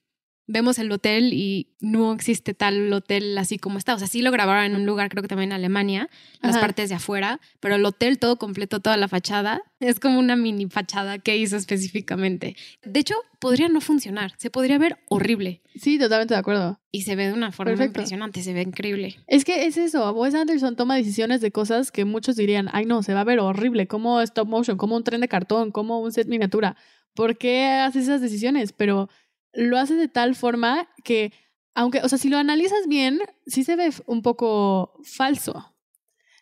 [0.46, 3.94] vemos el hotel y no existe tal hotel así como está.
[3.94, 6.08] O sea, sí lo grabaron en un lugar, creo que también en Alemania,
[6.42, 6.60] las Ajá.
[6.60, 10.66] partes de afuera, pero el hotel todo completo, toda la fachada, es como una mini
[10.68, 12.56] fachada que hizo específicamente.
[12.84, 16.80] De hecho, podría no funcionar, se podría ver horrible Sí, totalmente de acuerdo.
[16.92, 18.00] y se ve de una forma Perfecto.
[18.00, 19.16] impresionante, se ve increíble.
[19.26, 23.02] Es que es eso, Wes Anderson toma decisiones de cosas que muchos dirían, ay no,
[23.02, 26.12] se va a ver horrible, como stop motion, como un tren de cartón, como un
[26.12, 26.76] set miniatura.
[27.14, 28.72] ¿Por qué hace esas decisiones?
[28.72, 29.08] Pero
[29.54, 31.32] lo hace de tal forma que,
[31.74, 35.74] aunque, o sea, si lo analizas bien, sí se ve un poco falso.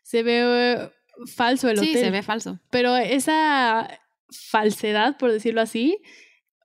[0.02, 0.90] Se ve
[1.34, 2.04] falso el Sí, hotel.
[2.04, 2.60] se ve falso.
[2.70, 3.88] Pero esa
[4.30, 5.98] falsedad, por decirlo así,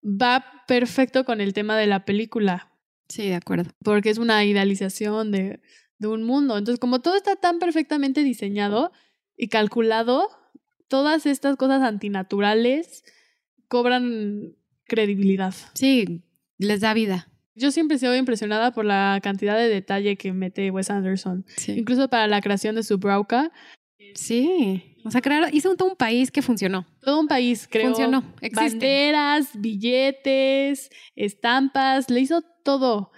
[0.04, 2.72] va perfecto con el tema de la película
[3.10, 3.72] Sí, de acuerdo.
[3.84, 5.62] porque es una idealización de,
[5.98, 6.58] de un mundo.
[6.58, 8.92] Entonces, como todo está tan perfectamente diseñado
[9.38, 10.28] y calculado,
[10.90, 13.04] todas estas cosas antinaturales
[13.68, 15.54] cobran credibilidad.
[15.74, 16.24] Sí,
[16.58, 17.30] les da vida.
[17.56, 21.46] Yo siempre he sido impresionada por la cantidad de detalle que mete Wes Anderson.
[21.58, 21.74] Sí.
[21.74, 23.52] Incluso para la creación de su Brauca.
[24.14, 24.96] Sí.
[25.04, 26.86] O sea, crear, hizo un, todo un país que funcionó.
[27.02, 28.72] Todo un país creó Funcionó, existe.
[28.72, 33.12] banderas, billetes, estampas, le hizo todo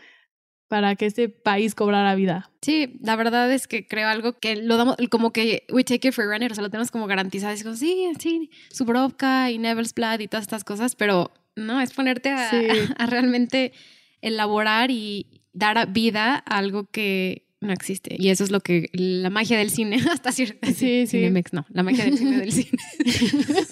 [0.68, 2.52] para que este país cobrara vida.
[2.62, 6.14] Sí, la verdad es que creo algo que lo damos como que we take it
[6.14, 7.54] for granted, o sea, lo tenemos como garantizado.
[7.54, 11.94] Es como, sí, sí, Subrovka y Neville's Blood y todas estas cosas, pero no, es
[11.94, 12.58] ponerte a, Sí.
[12.98, 13.74] a realmente
[14.22, 18.16] elaborar y dar vida a algo que no existe.
[18.18, 20.68] Y eso es lo que la magia del cine, hasta cierto.
[20.68, 21.08] Sí, sí.
[21.08, 22.78] Cinemex, no, la magia del cine del cine.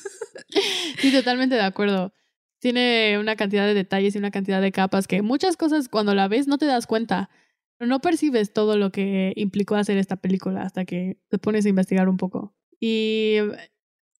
[0.99, 2.13] Sí, totalmente de acuerdo.
[2.59, 6.27] Tiene una cantidad de detalles y una cantidad de capas que muchas cosas cuando la
[6.27, 7.29] ves no te das cuenta.
[7.79, 12.09] No percibes todo lo que implicó hacer esta película hasta que te pones a investigar
[12.09, 12.55] un poco.
[12.79, 13.35] Y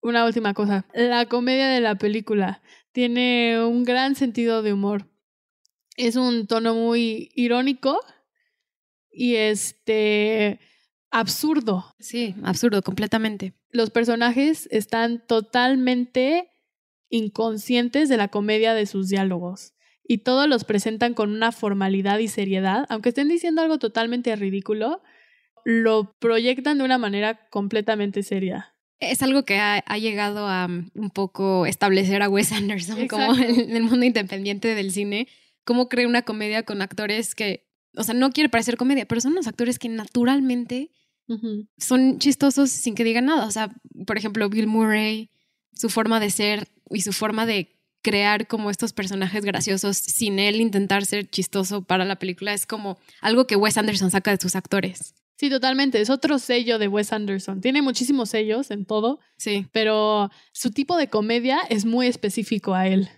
[0.02, 2.62] una última cosa, la comedia de la película
[2.92, 5.08] tiene un gran sentido de humor.
[5.96, 8.00] Es un tono muy irónico
[9.10, 10.60] y este
[11.10, 11.94] absurdo.
[11.98, 13.54] Sí, absurdo, completamente.
[13.70, 16.50] los personajes están totalmente
[17.10, 22.28] inconscientes de la comedia de sus diálogos y todos los presentan con una formalidad y
[22.28, 25.02] seriedad, aunque estén diciendo algo totalmente ridículo,
[25.64, 28.74] lo proyectan de una manera completamente seria.
[29.00, 33.34] Es algo que ha, ha llegado a um, un poco establecer a Wes Anderson como
[33.36, 35.28] en el mundo independiente del cine,
[35.64, 39.34] cómo crea una comedia con actores que, o sea, no quiere parecer comedia, pero son
[39.34, 40.90] los actores que naturalmente
[41.76, 43.46] son chistosos sin que digan nada.
[43.46, 43.70] O sea,
[44.06, 45.30] por ejemplo, Bill Murray,
[45.74, 50.60] su forma de ser y su forma de crear como estos personajes graciosos sin él
[50.60, 54.56] intentar ser chistoso para la película es como algo que Wes Anderson saca de sus
[54.56, 55.14] actores.
[55.38, 56.00] Sí, totalmente.
[56.00, 57.60] Es otro sello de Wes Anderson.
[57.60, 59.66] Tiene muchísimos sellos en todo, Sí.
[59.70, 63.08] pero su tipo de comedia es muy específico a él.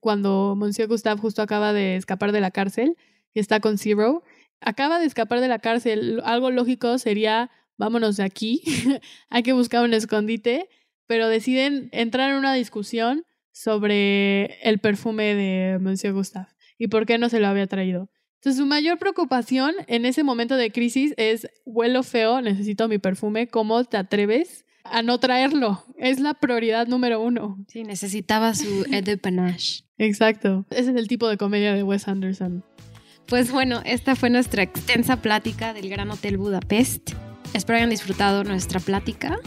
[0.00, 2.96] Cuando Monsieur Gustave justo acaba de escapar de la cárcel
[3.34, 4.24] y está con Zero.
[4.60, 6.20] Acaba de escapar de la cárcel.
[6.24, 8.62] Algo lógico sería, vámonos de aquí,
[9.30, 10.68] hay que buscar un escondite,
[11.06, 16.48] pero deciden entrar en una discusión sobre el perfume de Monsieur Gustave
[16.78, 18.10] y por qué no se lo había traído.
[18.40, 23.48] Entonces su mayor preocupación en ese momento de crisis es, huelo feo, necesito mi perfume,
[23.48, 25.84] ¿cómo te atreves a no traerlo?
[25.98, 27.58] Es la prioridad número uno.
[27.68, 29.84] Sí, necesitaba su Ed de panache.
[29.98, 30.64] Exacto.
[30.70, 32.64] Ese es el tipo de comedia de Wes Anderson.
[33.26, 37.10] Pues bueno, esta fue nuestra extensa plática del Gran Hotel Budapest.
[37.52, 39.38] Espero hayan disfrutado nuestra plática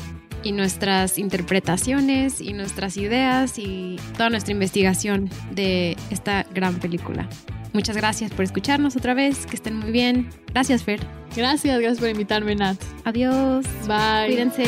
[0.43, 7.27] y nuestras interpretaciones y nuestras ideas y toda nuestra investigación de esta gran película.
[7.73, 10.29] Muchas gracias por escucharnos otra vez, que estén muy bien.
[10.53, 10.99] Gracias, Fer.
[11.35, 12.77] Gracias, gracias por invitarme, Nat.
[13.03, 13.65] Adiós.
[13.87, 14.27] Bye.
[14.27, 14.65] Cuídense.